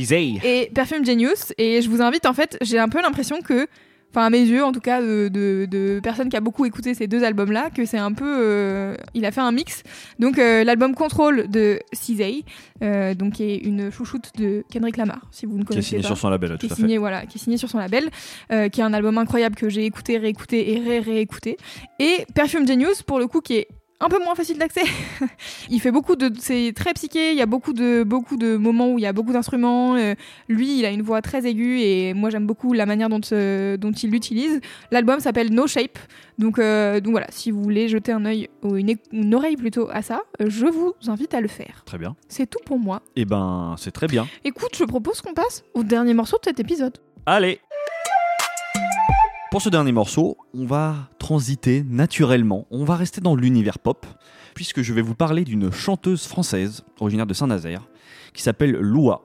et 0.45 0.71
Perfume 0.75 1.05
Genius, 1.05 1.53
et 1.57 1.83
je 1.83 1.89
vous 1.89 2.03
invite 2.03 2.27
en 2.27 2.35
fait, 2.35 2.59
j'ai 2.63 2.79
un 2.81 2.89
peu 2.89 3.01
l'impression 3.01 3.41
que, 3.41 3.69
enfin 4.11 4.25
à 4.27 4.31
mes 4.31 4.41
yeux 4.41 4.65
en 4.65 4.73
tout 4.73 4.81
cas, 4.81 5.01
de, 5.03 5.29
de, 5.29 5.67
de 5.71 6.01
personne 6.03 6.29
qui 6.29 6.37
a 6.37 6.41
beaucoup 6.41 6.65
écouté 6.65 6.95
ces 6.95 7.07
deux 7.07 7.25
albums-là, 7.25 7.71
que 7.71 7.85
c'est 7.85 7.99
un 7.99 8.13
peu, 8.13 8.25
euh, 8.27 8.95
il 9.15 9.25
a 9.27 9.31
fait 9.33 9.41
un 9.41 9.53
mix. 9.53 9.83
Donc 10.19 10.39
euh, 10.39 10.65
l'album 10.65 10.95
Control 10.95 11.49
de 11.49 11.79
Cisey, 11.93 12.45
euh, 12.83 13.15
donc 13.15 13.35
qui 13.35 13.45
est 13.45 13.57
une 13.59 13.91
chouchoute 13.91 14.31
de 14.39 14.65
Kendrick 14.71 14.97
Lamar, 14.97 15.21
si 15.31 15.47
vous 15.47 15.53
ne 15.59 15.59
Qui 15.59 15.65
est 15.65 15.69
connaissez 15.69 15.89
signé 15.89 16.03
pas 16.03 16.07
sur 16.09 16.17
son 16.19 16.31
label, 16.31 16.53
qui 16.53 16.59
tout 16.59 16.67
est 16.67 16.73
à 16.73 16.77
fait. 16.77 16.83
signé 16.83 16.99
voilà 16.99 17.27
qui 17.27 17.39
est 17.39 17.41
signé 17.41 17.57
sur 17.59 17.69
son 17.69 17.79
label 17.79 18.09
euh, 18.53 18.69
qui 18.69 18.81
est 18.81 18.85
un 18.85 18.93
album 18.95 19.19
incroyable 19.19 19.57
que 19.57 19.69
j'ai 19.69 19.85
écouté 19.85 20.17
réécouté 20.19 20.73
et 20.73 20.79
ré 20.81 21.01
réécouté 21.01 21.57
et 21.99 22.25
Perfume 22.35 22.67
Genius 22.67 23.03
pour 23.03 23.19
le 23.19 23.27
coup 23.27 23.41
qui 23.41 23.57
est 23.57 23.69
un 24.01 24.09
peu 24.09 24.23
moins 24.23 24.35
facile 24.35 24.59
d'accès. 24.59 24.83
il 25.71 25.81
fait 25.81 25.91
beaucoup 25.91 26.17
de, 26.17 26.31
c'est 26.39 26.73
très 26.75 26.93
psyché. 26.95 27.33
Il 27.33 27.39
y 27.39 27.43
a 27.43 27.47
beaucoup 27.47 27.73
de 27.73 28.05
beaucoup 28.05 28.37
de 28.37 28.57
moments 28.57 28.93
où 28.93 28.99
il 28.99 29.03
y 29.03 29.07
a 29.07 29.13
beaucoup 29.13 29.33
d'instruments. 29.33 29.97
Euh, 29.97 30.15
lui, 30.49 30.79
il 30.79 30.85
a 30.85 30.91
une 30.91 31.03
voix 31.03 31.21
très 31.23 31.47
aiguë 31.47 31.81
et 31.81 32.15
moi 32.15 32.31
j'aime 32.31 32.47
beaucoup 32.47 32.73
la 32.73 32.87
manière 32.87 33.09
dont 33.09 33.21
euh, 33.33 33.77
dont 33.77 33.93
il 33.93 34.11
l'utilise. 34.11 34.61
L'album 34.91 35.21
s'appelle 35.21 35.53
No 35.53 35.67
Shape. 35.67 35.99
Donc 36.39 36.59
euh, 36.59 37.01
donc 37.01 37.13
voilà, 37.13 37.27
si 37.31 37.51
vous 37.51 37.63
voulez 37.63 37.89
jeter 37.89 38.13
un 38.13 38.25
œil 38.25 38.49
ou 38.63 38.77
une, 38.77 38.95
une 39.13 39.35
oreille 39.35 39.57
plutôt 39.57 39.89
à 39.91 40.03
ça, 40.03 40.23
je 40.39 40.67
vous 40.67 40.95
invite 41.09 41.35
à 41.35 41.41
le 41.41 41.49
faire. 41.49 41.83
Très 41.85 41.99
bien. 41.99 42.15
C'est 42.29 42.49
tout 42.49 42.61
pour 42.65 42.79
moi. 42.79 43.03
Et 43.17 43.25
ben, 43.25 43.75
c'est 43.79 43.91
très 43.91 44.07
bien. 44.07 44.29
Écoute, 44.45 44.77
je 44.77 44.85
propose 44.85 45.21
qu'on 45.21 45.35
passe 45.35 45.65
au 45.75 45.83
dernier 45.83 46.15
morceau 46.15 46.37
de 46.39 46.45
cet 46.45 46.61
épisode. 46.61 46.97
Allez 47.27 47.61
Pour 49.51 49.63
ce 49.63 49.71
dernier 49.71 49.93
morceau, 49.93 50.37
on 50.53 50.67
va 50.67 51.09
transiter 51.19 51.83
naturellement, 51.83 52.67
on 52.71 52.85
va 52.85 52.97
rester 52.97 53.21
dans 53.23 53.35
l'univers 53.35 53.79
pop, 53.79 54.07
puisque 54.55 54.83
je 54.83 54.93
vais 54.93 55.01
vous 55.01 55.15
parler 55.15 55.45
d'une 55.45 55.73
chanteuse 55.73 56.27
française, 56.27 56.85
originaire 57.01 57.27
de 57.27 57.33
Saint-Nazaire, 57.33 57.89
qui 58.35 58.43
s'appelle 58.43 58.73
Loua, 58.73 59.23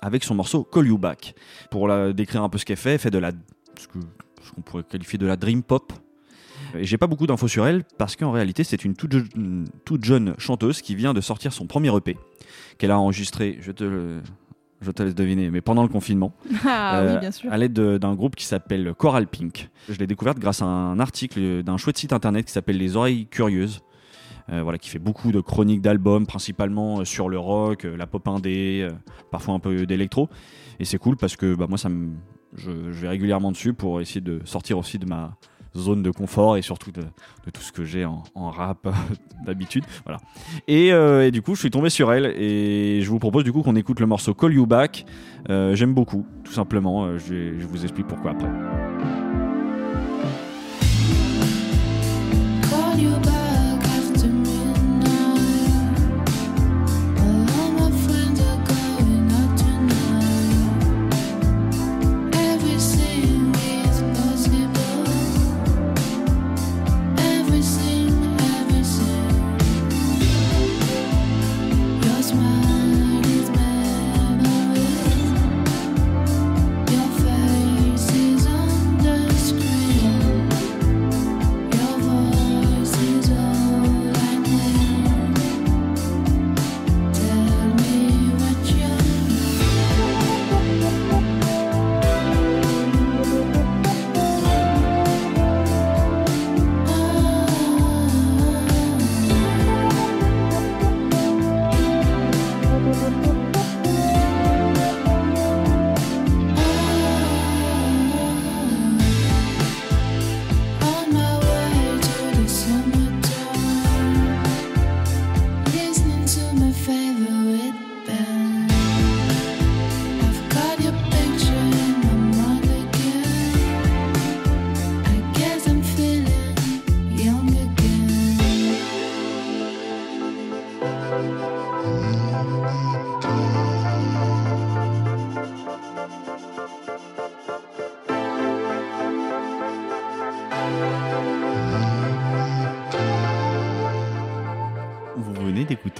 avec 0.00 0.22
son 0.22 0.36
morceau 0.36 0.62
Call 0.62 0.86
You 0.86 0.98
Back. 0.98 1.34
Pour 1.70 1.88
la 1.88 2.12
décrire 2.12 2.44
un 2.44 2.48
peu 2.48 2.58
ce 2.58 2.64
qu'elle 2.64 2.76
fait, 2.76 2.92
elle 2.92 2.98
fait 3.00 3.10
de 3.10 3.18
la... 3.18 3.32
ce 3.76 3.88
qu'on 4.54 4.60
pourrait 4.62 4.84
qualifier 4.84 5.18
de 5.18 5.26
la 5.26 5.36
dream 5.36 5.62
pop. 5.64 5.92
J'ai 6.80 6.98
pas 6.98 7.08
beaucoup 7.08 7.26
d'infos 7.26 7.48
sur 7.48 7.66
elle, 7.66 7.82
parce 7.98 8.14
qu'en 8.14 8.30
réalité 8.30 8.62
c'est 8.62 8.84
une 8.84 8.94
toute, 8.94 9.12
je- 9.12 9.24
une 9.34 9.66
toute 9.84 10.04
jeune 10.04 10.34
chanteuse 10.38 10.80
qui 10.80 10.94
vient 10.94 11.12
de 11.12 11.20
sortir 11.20 11.52
son 11.52 11.66
premier 11.66 11.94
EP, 11.96 12.16
qu'elle 12.78 12.92
a 12.92 12.98
enregistré, 13.00 13.58
je 13.60 13.72
te, 13.72 13.82
le- 13.82 14.22
je 14.80 14.90
te 14.90 15.02
laisse 15.02 15.14
deviner, 15.14 15.50
mais 15.50 15.60
pendant 15.60 15.82
le 15.82 15.88
confinement 15.88 16.32
Ah 16.66 17.00
euh, 17.00 17.14
oui, 17.14 17.20
bien 17.20 17.30
sûr. 17.30 17.52
à 17.52 17.56
l'aide 17.58 17.72
de- 17.72 17.98
d'un 17.98 18.14
groupe 18.14 18.36
qui 18.36 18.44
s'appelle 18.44 18.94
Coral 18.96 19.26
Pink. 19.26 19.68
Je 19.88 19.98
l'ai 19.98 20.06
découverte 20.06 20.38
grâce 20.38 20.62
à 20.62 20.66
un 20.66 20.98
article 21.00 21.62
d'un 21.62 21.76
chouette 21.76 21.98
site 21.98 22.12
internet 22.12 22.46
qui 22.46 22.52
s'appelle 22.52 22.78
Les 22.78 22.96
Oreilles 22.96 23.26
Curieuses. 23.26 23.80
euh, 24.52 24.62
voilà, 24.62 24.78
qui 24.78 24.88
fait 24.88 24.98
beaucoup 24.98 25.30
de 25.32 25.40
chroniques 25.40 25.80
d'albums, 25.82 26.26
principalement 26.26 27.00
euh, 27.00 27.04
sur 27.04 27.28
le 27.28 27.38
rock, 27.38 27.84
la 27.84 28.06
pop 28.08 28.26
indé, 28.26 28.80
euh, 28.82 28.92
parfois 29.30 29.54
un 29.54 29.60
peu 29.60 29.86
d'électro. 29.86 30.28
Et 30.80 30.84
c'est 30.84 30.98
cool 30.98 31.16
parce 31.16 31.36
que 31.36 31.54
bah, 31.54 31.66
moi, 31.68 31.78
ça 31.78 31.88
me, 31.88 32.08
je, 32.56 32.70
je 32.90 33.00
vais 33.00 33.08
régulièrement 33.08 33.52
dessus 33.52 33.74
pour 33.74 34.00
essayer 34.00 34.20
de 34.20 34.40
sortir 34.44 34.76
aussi 34.78 34.98
de 34.98 35.06
ma 35.06 35.36
zone 35.76 36.02
de 36.02 36.10
confort 36.10 36.56
et 36.56 36.62
surtout 36.62 36.90
de, 36.90 37.02
tout 37.52 37.60
ce 37.60 37.72
que 37.72 37.84
j'ai 37.84 38.04
en, 38.04 38.22
rap 38.34 38.88
d'habitude. 39.46 39.84
Voilà. 40.04 40.20
Et, 40.68 40.92
euh, 40.92 41.26
et 41.26 41.30
du 41.30 41.42
coup, 41.42 41.54
je 41.54 41.60
suis 41.60 41.70
tombé 41.70 41.90
sur 41.90 42.12
elle 42.12 42.26
et 42.26 43.00
je 43.02 43.10
vous 43.10 43.18
propose 43.18 43.44
du 43.44 43.52
coup 43.52 43.62
qu'on 43.62 43.76
écoute 43.76 44.00
le 44.00 44.06
morceau 44.06 44.34
Call 44.34 44.54
You 44.54 44.66
Back. 44.66 45.04
Euh, 45.48 45.74
J'aime 45.74 45.94
beaucoup, 45.94 46.26
tout 46.44 46.52
simplement. 46.52 47.04
Euh, 47.04 47.18
je, 47.18 47.58
je 47.58 47.66
vous 47.66 47.82
explique 47.82 48.06
pourquoi 48.06 48.32
après. 48.32 48.48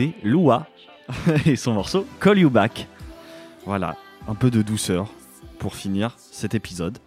Venez 0.00 0.12
d'écouter 0.12 0.14
Loua 0.28 0.66
et 1.46 1.56
son 1.56 1.74
morceau 1.74 2.06
Call 2.20 2.38
You 2.38 2.50
Back. 2.50 2.86
Voilà, 3.66 3.96
un 4.26 4.34
peu 4.34 4.50
de 4.50 4.62
douceur 4.62 5.08
pour 5.58 5.74
finir 5.74 6.16
cet 6.18 6.54
épisode. 6.54 6.98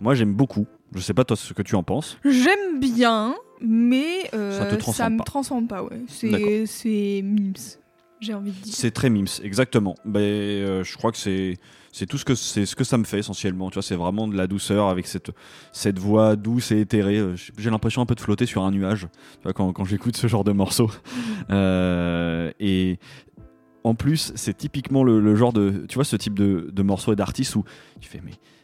Moi, 0.00 0.14
j'aime 0.14 0.32
beaucoup. 0.32 0.66
Je 0.94 1.00
sais 1.00 1.14
pas 1.14 1.24
toi 1.24 1.36
ce 1.36 1.52
que 1.52 1.62
tu 1.62 1.74
en 1.74 1.82
penses. 1.82 2.18
J'aime 2.24 2.80
bien, 2.80 3.34
mais 3.60 4.28
euh, 4.34 4.58
Ça 4.92 5.10
me 5.10 5.18
pas. 5.18 5.24
transcende 5.24 5.68
pas. 5.68 5.82
Ouais. 5.82 6.00
C'est 6.08 6.64
c'est 6.66 7.20
mims, 7.22 7.76
j'ai 8.20 8.34
envie 8.34 8.50
de 8.50 8.56
dire. 8.56 8.74
C'est 8.74 8.90
très 8.90 9.10
mims, 9.10 9.40
exactement. 9.42 9.94
Ben, 10.04 10.20
euh, 10.20 10.82
je 10.84 10.96
crois 10.96 11.12
que 11.12 11.18
c'est 11.18 11.58
c'est 11.92 12.06
tout 12.06 12.18
ce 12.18 12.24
que 12.24 12.84
ça 12.84 12.98
me 12.98 13.04
fait 13.04 13.18
essentiellement. 13.18 13.70
Tu 13.70 13.74
vois, 13.74 13.82
c'est 13.82 13.96
vraiment 13.96 14.28
de 14.28 14.36
la 14.36 14.46
douceur 14.46 14.88
avec 14.88 15.06
cette 15.06 15.98
voix 15.98 16.36
douce 16.36 16.70
et 16.72 16.80
éthérée. 16.80 17.18
Euh, 17.18 17.36
J'ai 17.58 17.70
l'impression 17.70 18.02
un 18.02 18.06
peu 18.06 18.14
de 18.14 18.20
flotter 18.20 18.46
sur 18.46 18.62
un 18.62 18.70
nuage. 18.70 19.08
Quand 19.54 19.72
quand 19.72 19.84
j'écoute 19.84 20.16
ce 20.16 20.26
genre 20.26 20.44
de 20.44 20.52
morceaux. 20.52 20.90
Euh, 21.50 22.52
et 22.60 22.98
en 23.82 23.94
plus, 23.94 24.32
c'est 24.36 24.56
typiquement 24.56 25.02
le, 25.02 25.34
genre 25.34 25.52
de 25.52 25.84
tu 25.88 25.96
vois 25.96 26.04
ce 26.04 26.14
type 26.14 26.38
de, 26.38 26.70
de 26.72 26.82
morceau 26.82 27.12
et 27.12 27.16
d'artiste 27.16 27.56
où 27.56 27.64
tu 27.98 28.08
fais 28.08 28.20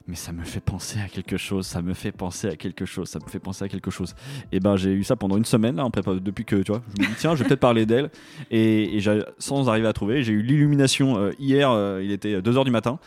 mais 0.08 0.14
ça 0.14 0.32
me 0.32 0.44
fait 0.44 0.60
penser 0.60 0.98
à 1.00 1.08
quelque 1.08 1.36
chose, 1.36 1.66
ça 1.66 1.82
me 1.82 1.92
fait 1.94 2.12
penser 2.12 2.48
à 2.48 2.56
quelque 2.56 2.84
chose, 2.84 3.08
ça 3.08 3.18
me 3.24 3.28
fait 3.28 3.40
penser 3.40 3.64
à 3.64 3.68
quelque 3.68 3.90
chose. 3.90 4.14
Et 4.52 4.60
ben 4.60 4.76
j'ai 4.76 4.92
eu 4.92 5.02
ça 5.04 5.16
pendant 5.16 5.36
une 5.36 5.44
semaine 5.44 5.76
là, 5.76 5.84
en 5.84 5.90
prépa, 5.90 6.14
depuis 6.14 6.44
que 6.44 6.56
tu 6.56 6.70
vois, 6.72 6.82
je 6.96 7.02
me 7.02 7.08
dis 7.08 7.14
tiens, 7.18 7.34
je 7.34 7.42
vais 7.42 7.48
peut-être 7.48 7.60
parler 7.60 7.86
d'elle 7.86 8.10
et, 8.50 8.98
sans 9.38 9.68
arriver 9.68 9.88
à 9.88 9.92
trouver, 9.92 10.22
j'ai 10.22 10.32
eu 10.32 10.42
l'illumination 10.42 11.18
euh, 11.18 11.32
hier, 11.38 11.70
euh, 11.70 12.00
il 12.04 12.12
était 12.12 12.40
2h 12.40 12.64
du 12.64 12.70
matin 12.70 12.98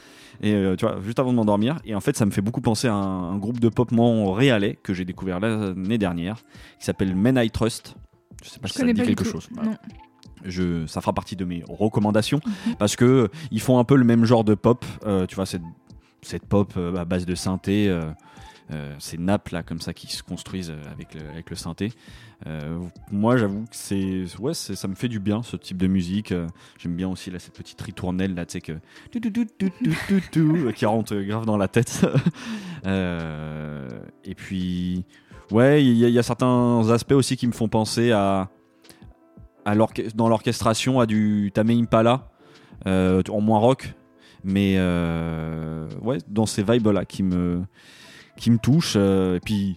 et 0.41 0.53
euh, 0.53 0.75
tu 0.75 0.85
vois, 0.85 0.99
juste 1.03 1.19
avant 1.19 1.31
de 1.31 1.35
m'endormir 1.37 1.77
et 1.85 1.95
en 1.95 1.99
fait 2.01 2.15
ça 2.17 2.25
me 2.25 2.31
fait 2.31 2.41
beaucoup 2.41 2.61
penser 2.61 2.87
à 2.87 2.93
un, 2.93 3.31
un 3.33 3.37
groupe 3.37 3.59
de 3.59 3.69
pop 3.69 3.91
montréalais 3.91 4.77
que 4.83 4.93
j'ai 4.93 5.05
découvert 5.05 5.39
l'année 5.39 5.97
dernière 5.97 6.37
qui 6.79 6.85
s'appelle 6.85 7.15
Men 7.15 7.37
I 7.37 7.49
Trust. 7.49 7.95
Je 8.43 8.49
sais 8.49 8.59
pas 8.59 8.67
Je 8.67 8.73
si 8.73 8.79
ça 8.79 8.85
te 8.85 8.91
dit 8.91 9.01
quelque 9.03 9.23
tout. 9.23 9.29
chose. 9.31 9.49
Non. 9.55 9.75
Je, 10.45 10.85
ça 10.87 11.01
fera 11.01 11.11
partie 11.11 11.35
de 11.35 11.43
mes 11.43 11.63
recommandations 11.67 12.39
parce 12.77 12.95
que 12.95 13.03
euh, 13.05 13.27
ils 13.51 13.59
font 13.59 13.77
un 13.79 13.83
peu 13.83 13.97
le 13.97 14.05
même 14.05 14.23
genre 14.23 14.45
de 14.45 14.55
pop. 14.55 14.85
euh, 15.05 15.25
tu 15.25 15.35
vois, 15.35 15.45
cette, 15.45 15.61
cette 16.21 16.45
pop 16.45 16.73
euh, 16.77 16.95
à 16.95 17.05
base 17.05 17.25
de 17.25 17.35
synthé, 17.35 17.87
euh, 17.89 18.01
euh, 18.71 18.93
ces 18.99 19.17
nappes 19.17 19.49
là 19.49 19.63
comme 19.63 19.81
ça 19.81 19.93
qui 19.93 20.07
se 20.07 20.21
construisent 20.21 20.73
avec 20.91 21.15
le, 21.15 21.55
synthé. 21.55 21.91
Moi, 23.11 23.35
j'avoue 23.35 23.63
que 23.63 23.75
c'est, 23.75 24.25
ouais, 24.39 24.53
ça 24.53 24.87
me 24.87 24.95
fait 24.95 25.07
du 25.07 25.19
bien 25.19 25.41
ce 25.43 25.57
type 25.57 25.77
de 25.77 25.87
musique. 25.87 26.33
J'aime 26.77 26.95
bien 26.95 27.09
aussi 27.09 27.31
là 27.31 27.39
cette 27.39 27.55
petite 27.55 27.81
ritournelle 27.81 28.35
là, 28.35 28.45
tu 28.45 28.53
sais 28.53 28.61
que 28.61 28.73
qui 30.71 30.85
rentre 30.85 31.15
grave 31.15 31.45
dans 31.45 31.57
la 31.57 31.67
tête. 31.67 32.05
Et 32.85 34.35
puis, 34.35 35.03
ouais, 35.51 35.83
il 35.83 35.97
y, 35.97 36.19
a- 36.19 36.23
certains 36.23 36.89
aspects 36.91 37.13
aussi 37.13 37.35
qui 37.37 37.47
me 37.47 37.53
font 37.53 37.67
penser 37.67 38.11
à 38.11 38.49
à 39.65 39.75
dans 40.15 40.29
l'orchestration 40.29 40.99
à 40.99 41.05
du 41.05 41.51
Tame 41.53 41.71
Impala 41.71 42.29
en 42.85 43.41
moins 43.41 43.59
rock 43.59 43.93
mais 44.43 44.75
euh, 44.77 45.87
ouais 46.01 46.17
dans 46.27 46.45
ces 46.45 46.63
vibes 46.63 46.87
là 46.87 47.05
qui 47.05 47.23
me 47.23 47.61
qui 48.37 48.51
me 48.51 48.57
touchent 48.57 48.93
euh, 48.97 49.35
et 49.37 49.39
puis 49.39 49.75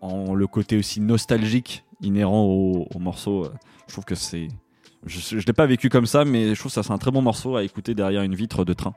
en 0.00 0.34
le 0.34 0.46
côté 0.46 0.76
aussi 0.76 1.00
nostalgique 1.00 1.84
inhérent 2.02 2.42
au, 2.44 2.86
au 2.94 2.98
morceau 2.98 3.44
euh, 3.44 3.50
je 3.86 3.92
trouve 3.92 4.04
que 4.04 4.14
c'est 4.14 4.48
Je, 5.06 5.38
je 5.38 5.46
l'ai 5.46 5.52
pas 5.52 5.66
vécu 5.66 5.88
comme 5.88 6.06
ça, 6.06 6.24
mais 6.24 6.54
je 6.54 6.58
trouve 6.58 6.70
que 6.70 6.74
ça 6.74 6.82
c'est 6.82 6.92
un 6.92 6.98
très 6.98 7.12
bon 7.12 7.22
morceau 7.22 7.54
à 7.56 7.62
écouter 7.62 7.94
derrière 7.94 8.22
une 8.22 8.34
vitre 8.34 8.64
de 8.64 8.72
train. 8.72 8.92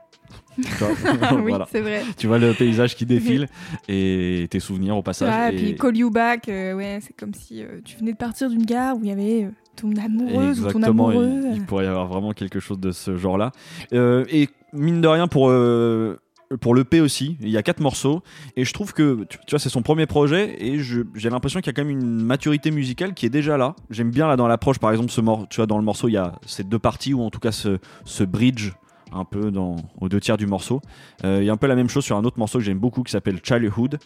Vois, 0.58 0.88
oui, 1.36 1.50
voilà. 1.50 1.68
c'est 1.70 1.80
vrai. 1.80 2.02
Tu 2.16 2.26
vois 2.26 2.38
le 2.38 2.52
paysage 2.52 2.96
qui 2.96 3.06
défile 3.06 3.46
et 3.88 4.48
tes 4.50 4.58
souvenirs 4.60 4.96
au 4.96 5.02
passage. 5.02 5.32
Ah, 5.32 5.52
et 5.52 5.54
et- 5.54 5.58
puis 5.58 5.76
Call 5.76 5.96
You 5.96 6.10
Back, 6.10 6.48
euh, 6.48 6.74
ouais, 6.74 6.98
c'est 7.00 7.12
comme 7.16 7.32
si 7.34 7.62
euh, 7.62 7.80
tu 7.84 7.96
venais 7.96 8.12
de 8.12 8.16
partir 8.16 8.50
d'une 8.50 8.64
gare 8.64 8.96
où 8.96 9.04
il 9.04 9.08
y 9.08 9.12
avait 9.12 9.44
euh, 9.44 9.50
ton 9.80 9.92
amoureuse 9.96 10.60
ou 10.60 10.62
ton 10.64 10.68
Exactement, 10.70 11.08
amoureux. 11.08 11.40
il, 11.50 11.56
il 11.56 11.64
pourrait 11.66 11.84
y 11.84 11.88
avoir 11.88 12.06
vraiment 12.06 12.32
quelque 12.32 12.60
chose 12.60 12.78
de 12.78 12.90
ce 12.90 13.16
genre-là. 13.16 13.52
Euh, 13.92 14.24
et 14.30 14.48
mine 14.72 15.00
de 15.00 15.08
rien, 15.08 15.26
pour, 15.28 15.48
euh, 15.50 16.18
pour 16.60 16.74
l'EP 16.74 17.00
aussi, 17.00 17.36
il 17.40 17.48
y 17.48 17.56
a 17.56 17.62
quatre 17.62 17.80
morceaux. 17.80 18.22
Et 18.56 18.64
je 18.64 18.72
trouve 18.72 18.92
que, 18.92 19.24
tu, 19.24 19.38
tu 19.38 19.50
vois, 19.50 19.58
c'est 19.58 19.68
son 19.68 19.82
premier 19.82 20.06
projet. 20.06 20.56
Et 20.64 20.78
j'ai 20.80 21.30
l'impression 21.30 21.60
qu'il 21.60 21.68
y 21.68 21.70
a 21.70 21.72
quand 21.74 21.84
même 21.84 21.96
une 21.98 22.22
maturité 22.22 22.70
musicale 22.70 23.14
qui 23.14 23.26
est 23.26 23.30
déjà 23.30 23.56
là. 23.56 23.74
J'aime 23.90 24.10
bien 24.10 24.26
là 24.28 24.36
dans 24.36 24.48
l'approche, 24.48 24.78
par 24.78 24.90
exemple, 24.90 25.10
ce 25.10 25.20
mor 25.20 25.46
tu 25.48 25.56
vois, 25.56 25.66
dans 25.66 25.78
le 25.78 25.84
morceau, 25.84 26.08
il 26.08 26.12
y 26.12 26.16
a 26.16 26.32
ces 26.46 26.64
deux 26.64 26.78
parties, 26.78 27.14
ou 27.14 27.22
en 27.22 27.30
tout 27.30 27.40
cas 27.40 27.52
ce, 27.52 27.78
ce 28.04 28.24
bridge 28.24 28.72
un 29.12 29.24
peu 29.24 29.50
dans, 29.50 29.76
aux 30.00 30.08
deux 30.08 30.20
tiers 30.20 30.36
du 30.36 30.46
morceau. 30.46 30.80
Euh, 31.24 31.38
Il 31.40 31.46
y 31.46 31.50
a 31.50 31.52
un 31.52 31.56
peu 31.56 31.66
la 31.66 31.74
même 31.76 31.88
chose 31.88 32.04
sur 32.04 32.16
un 32.16 32.24
autre 32.24 32.38
morceau 32.38 32.58
que 32.58 32.64
j'aime 32.64 32.78
beaucoup 32.78 33.02
qui 33.02 33.12
s'appelle 33.12 33.40
Childhood. 33.42 33.98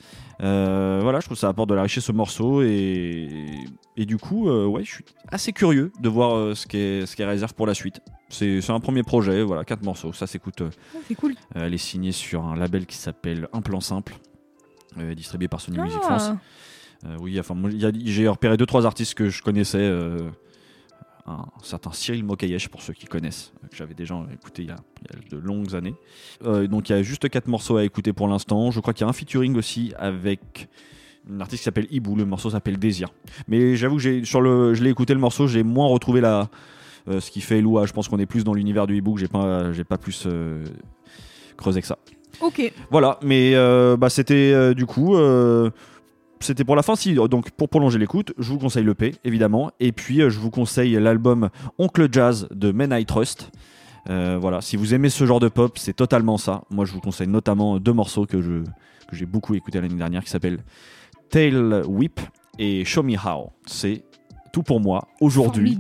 Euh, 0.43 1.01
voilà, 1.03 1.21
je 1.21 1.27
trouve 1.27 1.37
que 1.37 1.41
ça 1.41 1.49
apporte 1.49 1.69
de 1.71 1.75
la 1.75 1.83
richesse 1.83 2.09
au 2.11 2.13
morceau 2.13 2.63
et, 2.63 3.29
et 3.97 4.07
du 4.07 4.17
coup, 4.17 4.49
euh, 4.49 4.67
ouais, 4.67 4.85
je 4.85 4.91
suis 4.95 5.05
assez 5.31 5.53
curieux 5.53 5.93
de 6.01 6.09
voir 6.09 6.57
ce 6.57 6.67
qu'est 6.67 7.07
ce 7.07 7.23
réserve 7.23 7.55
pour 7.55 7.67
la 7.67 7.75
suite. 7.75 8.01
C'est 8.31 8.71
un 8.71 8.81
premier 8.81 9.03
projet, 9.03 9.43
voilà, 9.43 9.65
quatre 9.65 9.83
morceaux, 9.85 10.13
ça 10.13 10.27
s'écoute. 10.27 10.63
Ah, 10.63 10.99
c'est 11.07 11.15
cool. 11.15 11.35
elle 11.55 11.73
est 11.75 11.79
signée 11.79 12.13
sur 12.13 12.43
un 12.45 12.57
label 12.57 12.87
qui 12.87 12.97
s'appelle 12.97 13.49
Un 13.53 13.61
Plan 13.61 13.81
Simple, 13.81 14.15
distribué 15.15 15.49
par 15.49 15.61
Sony 15.61 15.79
Music 15.79 15.99
Ah. 16.03 16.19
France. 16.19 16.31
Euh, 17.07 17.17
oui, 17.21 17.39
enfin, 17.39 17.55
j'ai 18.07 18.27
repéré 18.29 18.57
deux 18.57 18.65
trois 18.67 18.87
artistes 18.87 19.15
que 19.15 19.29
je 19.29 19.43
connaissais. 19.43 19.79
euh, 19.79 20.31
un 21.27 21.47
certain 21.63 21.93
Cyril 21.93 22.25
Mokayesh 22.25 22.69
pour 22.69 22.83
ceux 22.83 22.93
qui 22.93 23.07
connaissent, 23.07 23.53
euh, 23.63 23.69
que 23.69 23.77
j'avais 23.77 23.95
déjà 23.95 24.15
écouté 24.33 24.63
il 24.63 24.69
y 24.69 24.73
a, 24.73 24.77
il 25.03 25.17
y 25.17 25.17
a 25.17 25.31
de 25.31 25.39
longues 25.39 25.75
années. 25.75 25.95
Euh, 26.45 26.67
donc 26.67 26.89
il 26.89 26.93
y 26.93 26.95
a 26.95 27.03
juste 27.03 27.29
quatre 27.29 27.49
morceaux 27.49 27.77
à 27.77 27.85
écouter 27.85 28.13
pour 28.13 28.29
l'instant. 28.29 28.71
Je 28.71 28.81
crois 28.81 28.93
qu'il 28.93 29.05
y 29.05 29.07
a 29.07 29.11
un 29.11 29.15
featuring 29.15 29.57
aussi 29.57 29.93
avec 29.99 30.69
une 31.29 31.41
artiste 31.41 31.61
qui 31.61 31.65
s'appelle 31.65 31.87
Ibu. 31.91 32.15
Le 32.17 32.27
morceau 32.27 32.51
s'appelle 32.51 32.79
Désir. 32.79 33.09
Mais 33.49 33.77
j'avoue 33.77 33.97
que 33.97 34.25
sur 34.25 34.41
le, 34.43 34.75
je 34.75 34.85
l'ai 34.85 34.91
écouté 34.91 35.15
le 35.15 35.21
morceau, 35.21 35.47
j'ai 35.47 35.63
moins 35.63 35.87
retrouvé 35.87 36.21
la, 36.21 36.51
euh, 37.09 37.21
ce 37.21 37.31
qui 37.31 37.41
fait 37.41 37.63
Loua. 37.63 37.87
Je 37.87 37.93
pense 37.93 38.09
qu'on 38.09 38.19
est 38.19 38.27
plus 38.27 38.45
dans 38.45 38.53
l'univers 38.53 38.87
du 38.87 39.03
que 39.03 39.19
J'ai 39.19 39.29
pas, 39.29 39.73
j'ai 39.73 39.85
pas 39.85 39.97
plus 39.97 40.25
euh, 40.27 40.63
creusé 41.57 41.81
que 41.81 41.87
ça. 41.87 41.97
Ok. 42.43 42.71
Voilà, 42.91 43.19
mais 43.23 43.55
bah, 43.97 44.11
c'était 44.11 44.75
du 44.75 44.85
coup. 44.85 45.17
C'était 46.45 46.65
pour 46.65 46.77
la 46.77 46.83
fin, 46.83 46.97
si, 46.97 47.15
donc 47.15 47.51
pour 47.53 47.69
prolonger 47.69 47.99
l'écoute, 47.99 48.33
je 48.39 48.51
vous 48.51 48.59
conseille 48.59 48.85
l'EP, 48.85 49.15
évidemment, 49.25 49.71
et 49.81 49.93
puis 49.93 50.21
euh, 50.21 50.31
je 50.31 50.39
vous 50.39 50.51
conseille 50.51 50.93
l'album 50.93 51.49
Oncle 51.79 52.09
Jazz 52.11 52.49
de 52.51 52.73
Men 52.73 52.93
I 52.93 53.07
Trust. 53.07 53.51
Euh, 54.11 54.39
voilà, 54.41 54.61
si 54.61 54.77
vous 54.77 54.93
aimez 54.95 55.09
ce 55.09 55.25
genre 55.25 55.41
de 55.41 55.49
pop, 55.49 55.79
c'est 55.79 55.95
totalement 55.95 56.37
ça. 56.37 56.63
Moi, 56.71 56.85
je 56.85 56.93
vous 56.93 57.01
conseille 57.01 57.29
notamment 57.29 57.79
deux 57.79 57.93
morceaux 57.93 58.27
que 58.27 58.43
je 58.43 58.63
que 59.09 59.17
j'ai 59.17 59.27
beaucoup 59.27 59.55
écouté 59.55 59.81
l'année 59.81 59.95
dernière, 59.95 60.25
qui 60.25 60.31
s'appellent 60.31 60.61
Tail 61.31 61.83
Whip 61.87 62.21
et 62.59 62.85
Show 62.85 63.03
Me 63.03 63.17
How. 63.17 63.51
C'est 63.67 64.05
tout 64.53 64.63
pour 64.63 64.81
moi. 64.81 65.09
Aujourd'hui, 65.21 65.79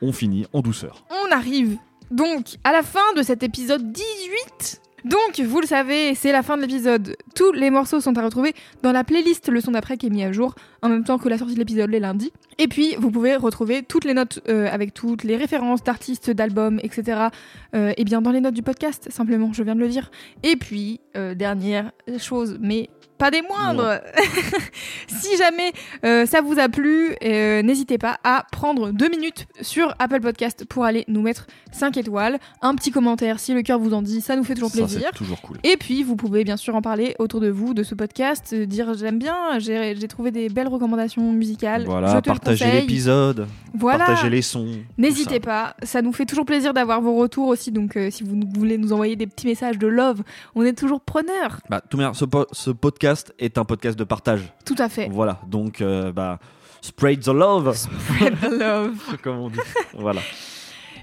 on 0.00 0.12
finit 0.12 0.46
en 0.52 0.60
douceur. 0.60 1.04
On 1.10 1.34
arrive 1.34 1.76
donc 2.10 2.56
à 2.64 2.72
la 2.72 2.82
fin 2.82 3.14
de 3.16 3.22
cet 3.22 3.42
épisode 3.42 3.92
18. 3.92 4.80
Donc, 5.04 5.40
vous 5.40 5.60
le 5.60 5.66
savez, 5.66 6.14
c'est 6.14 6.30
la 6.30 6.42
fin 6.42 6.56
de 6.56 6.62
l'épisode. 6.62 7.16
Tous 7.34 7.52
les 7.52 7.70
morceaux 7.70 8.00
sont 8.00 8.16
à 8.18 8.22
retrouver 8.22 8.54
dans 8.82 8.92
la 8.92 9.02
playlist 9.02 9.48
Le 9.48 9.60
son 9.60 9.72
d'après 9.72 9.96
qui 9.96 10.06
est 10.06 10.10
mis 10.10 10.22
à 10.22 10.30
jour 10.30 10.54
en 10.80 10.88
même 10.88 11.02
temps 11.02 11.18
que 11.18 11.28
la 11.28 11.38
sortie 11.38 11.54
de 11.54 11.58
l'épisode 11.58 11.90
les 11.90 11.98
lundis. 11.98 12.32
Et 12.58 12.68
puis, 12.68 12.94
vous 12.98 13.10
pouvez 13.10 13.34
retrouver 13.34 13.82
toutes 13.82 14.04
les 14.04 14.14
notes 14.14 14.40
euh, 14.48 14.68
avec 14.70 14.94
toutes 14.94 15.24
les 15.24 15.36
références 15.36 15.82
d'artistes, 15.82 16.30
d'albums, 16.30 16.78
etc. 16.82 17.28
euh, 17.74 17.92
et 17.96 18.04
bien 18.04 18.22
dans 18.22 18.30
les 18.30 18.40
notes 18.40 18.54
du 18.54 18.62
podcast, 18.62 19.08
simplement, 19.10 19.52
je 19.52 19.62
viens 19.62 19.74
de 19.74 19.80
le 19.80 19.88
dire. 19.88 20.10
Et 20.44 20.56
puis, 20.56 21.00
euh, 21.16 21.34
dernière 21.34 21.90
chose, 22.18 22.58
mais 22.60 22.88
pas 23.22 23.30
des 23.30 23.42
moindres, 23.42 24.00
si 25.06 25.36
jamais 25.36 25.72
euh, 26.04 26.26
ça 26.26 26.40
vous 26.40 26.58
a 26.58 26.68
plu, 26.68 27.14
euh, 27.24 27.62
n'hésitez 27.62 27.96
pas 27.96 28.18
à 28.24 28.44
prendre 28.50 28.90
deux 28.90 29.08
minutes 29.08 29.46
sur 29.60 29.94
Apple 30.00 30.20
Podcast 30.20 30.64
pour 30.68 30.84
aller 30.84 31.04
nous 31.06 31.22
mettre 31.22 31.46
5 31.70 31.96
étoiles, 31.98 32.38
un 32.62 32.74
petit 32.74 32.90
commentaire 32.90 33.38
si 33.38 33.54
le 33.54 33.62
cœur 33.62 33.78
vous 33.78 33.94
en 33.94 34.02
dit, 34.02 34.20
ça 34.22 34.34
nous 34.34 34.42
fait 34.42 34.54
toujours 34.54 34.70
Ça, 34.70 34.78
plaisir. 34.78 35.10
c'est 35.12 35.18
toujours 35.18 35.40
cool. 35.40 35.58
Et 35.62 35.76
puis, 35.76 36.02
vous 36.02 36.16
pouvez 36.16 36.42
bien 36.42 36.56
sûr 36.56 36.74
en 36.74 36.82
parler 36.82 37.14
autour 37.20 37.38
de 37.38 37.48
vous, 37.48 37.74
de 37.74 37.84
ce 37.84 37.94
podcast, 37.94 38.50
euh, 38.54 38.66
dire 38.66 38.92
j'aime 38.94 39.20
bien, 39.20 39.36
j'ai 39.58 40.08
trouvé 40.08 40.32
des 40.32 40.48
belles 40.48 40.66
recommandations 40.66 41.30
musicales. 41.32 41.84
Voilà, 41.84 42.20
partagez 42.22 42.72
l'épisode, 42.72 43.46
Voilà. 43.72 44.04
partagez 44.04 44.30
les 44.30 44.42
sons. 44.42 44.66
N'hésitez 44.98 45.34
ça. 45.34 45.40
pas, 45.40 45.76
ça 45.84 46.02
nous 46.02 46.12
fait 46.12 46.26
toujours 46.26 46.44
plaisir 46.44 46.74
d'avoir 46.74 47.00
vos 47.00 47.14
retours 47.14 47.46
aussi. 47.46 47.70
Donc, 47.70 47.96
si 48.10 48.24
vous 48.24 48.40
voulez 48.56 48.78
nous 48.78 48.92
envoyer 48.92 49.14
des 49.14 49.28
petits 49.28 49.46
messages 49.46 49.78
de 49.78 49.86
love, 49.86 50.22
on 50.56 50.64
est 50.64 50.72
toujours 50.72 51.00
preneurs. 51.00 51.60
Bah, 51.70 51.80
tout 51.88 52.00
ce, 52.14 52.24
po- 52.24 52.46
ce 52.50 52.70
podcast 52.70 53.11
est 53.38 53.58
un 53.58 53.64
podcast 53.64 53.98
de 53.98 54.04
partage. 54.04 54.40
Tout 54.64 54.76
à 54.78 54.88
fait. 54.88 55.08
Voilà, 55.10 55.38
donc 55.46 55.80
euh, 55.80 56.12
bah, 56.12 56.38
spread 56.80 57.20
the 57.22 57.28
love, 57.28 57.74
Spread 57.76 58.38
the 58.40 58.50
love. 58.50 59.16
comme 59.22 59.38
on 59.38 59.48
dit. 59.50 59.58
voilà. 59.94 60.20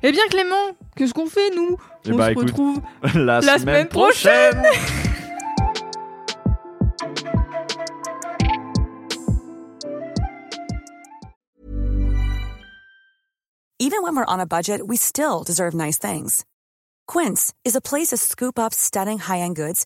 Eh 0.02 0.12
bien, 0.12 0.24
Clément, 0.30 0.56
qu'est-ce 0.96 1.14
qu'on 1.14 1.28
fait 1.28 1.50
nous? 1.56 1.78
Eh 2.06 2.12
On 2.14 2.18
bah, 2.18 2.28
se 2.28 2.32
écoute, 2.32 2.44
retrouve 2.50 2.82
La, 3.16 3.42
la 3.42 3.60
semaine 3.60 3.88
prochaine. 3.88 4.64
Even 13.80 14.04
when 14.04 14.16
we're 14.16 14.26
on 14.28 14.40
a 14.40 14.46
budget, 14.46 14.88
we 14.88 14.98
still 14.98 15.44
deserve 15.44 15.74
nice 15.74 15.98
things. 15.98 16.46
Quince 17.08 17.54
is 17.64 17.76
a 17.76 17.82
place 17.82 18.08
to 18.08 18.18
scoop 18.18 18.60
up 18.60 18.74
stunning 18.74 19.20
high-end 19.20 19.56
goods 19.56 19.86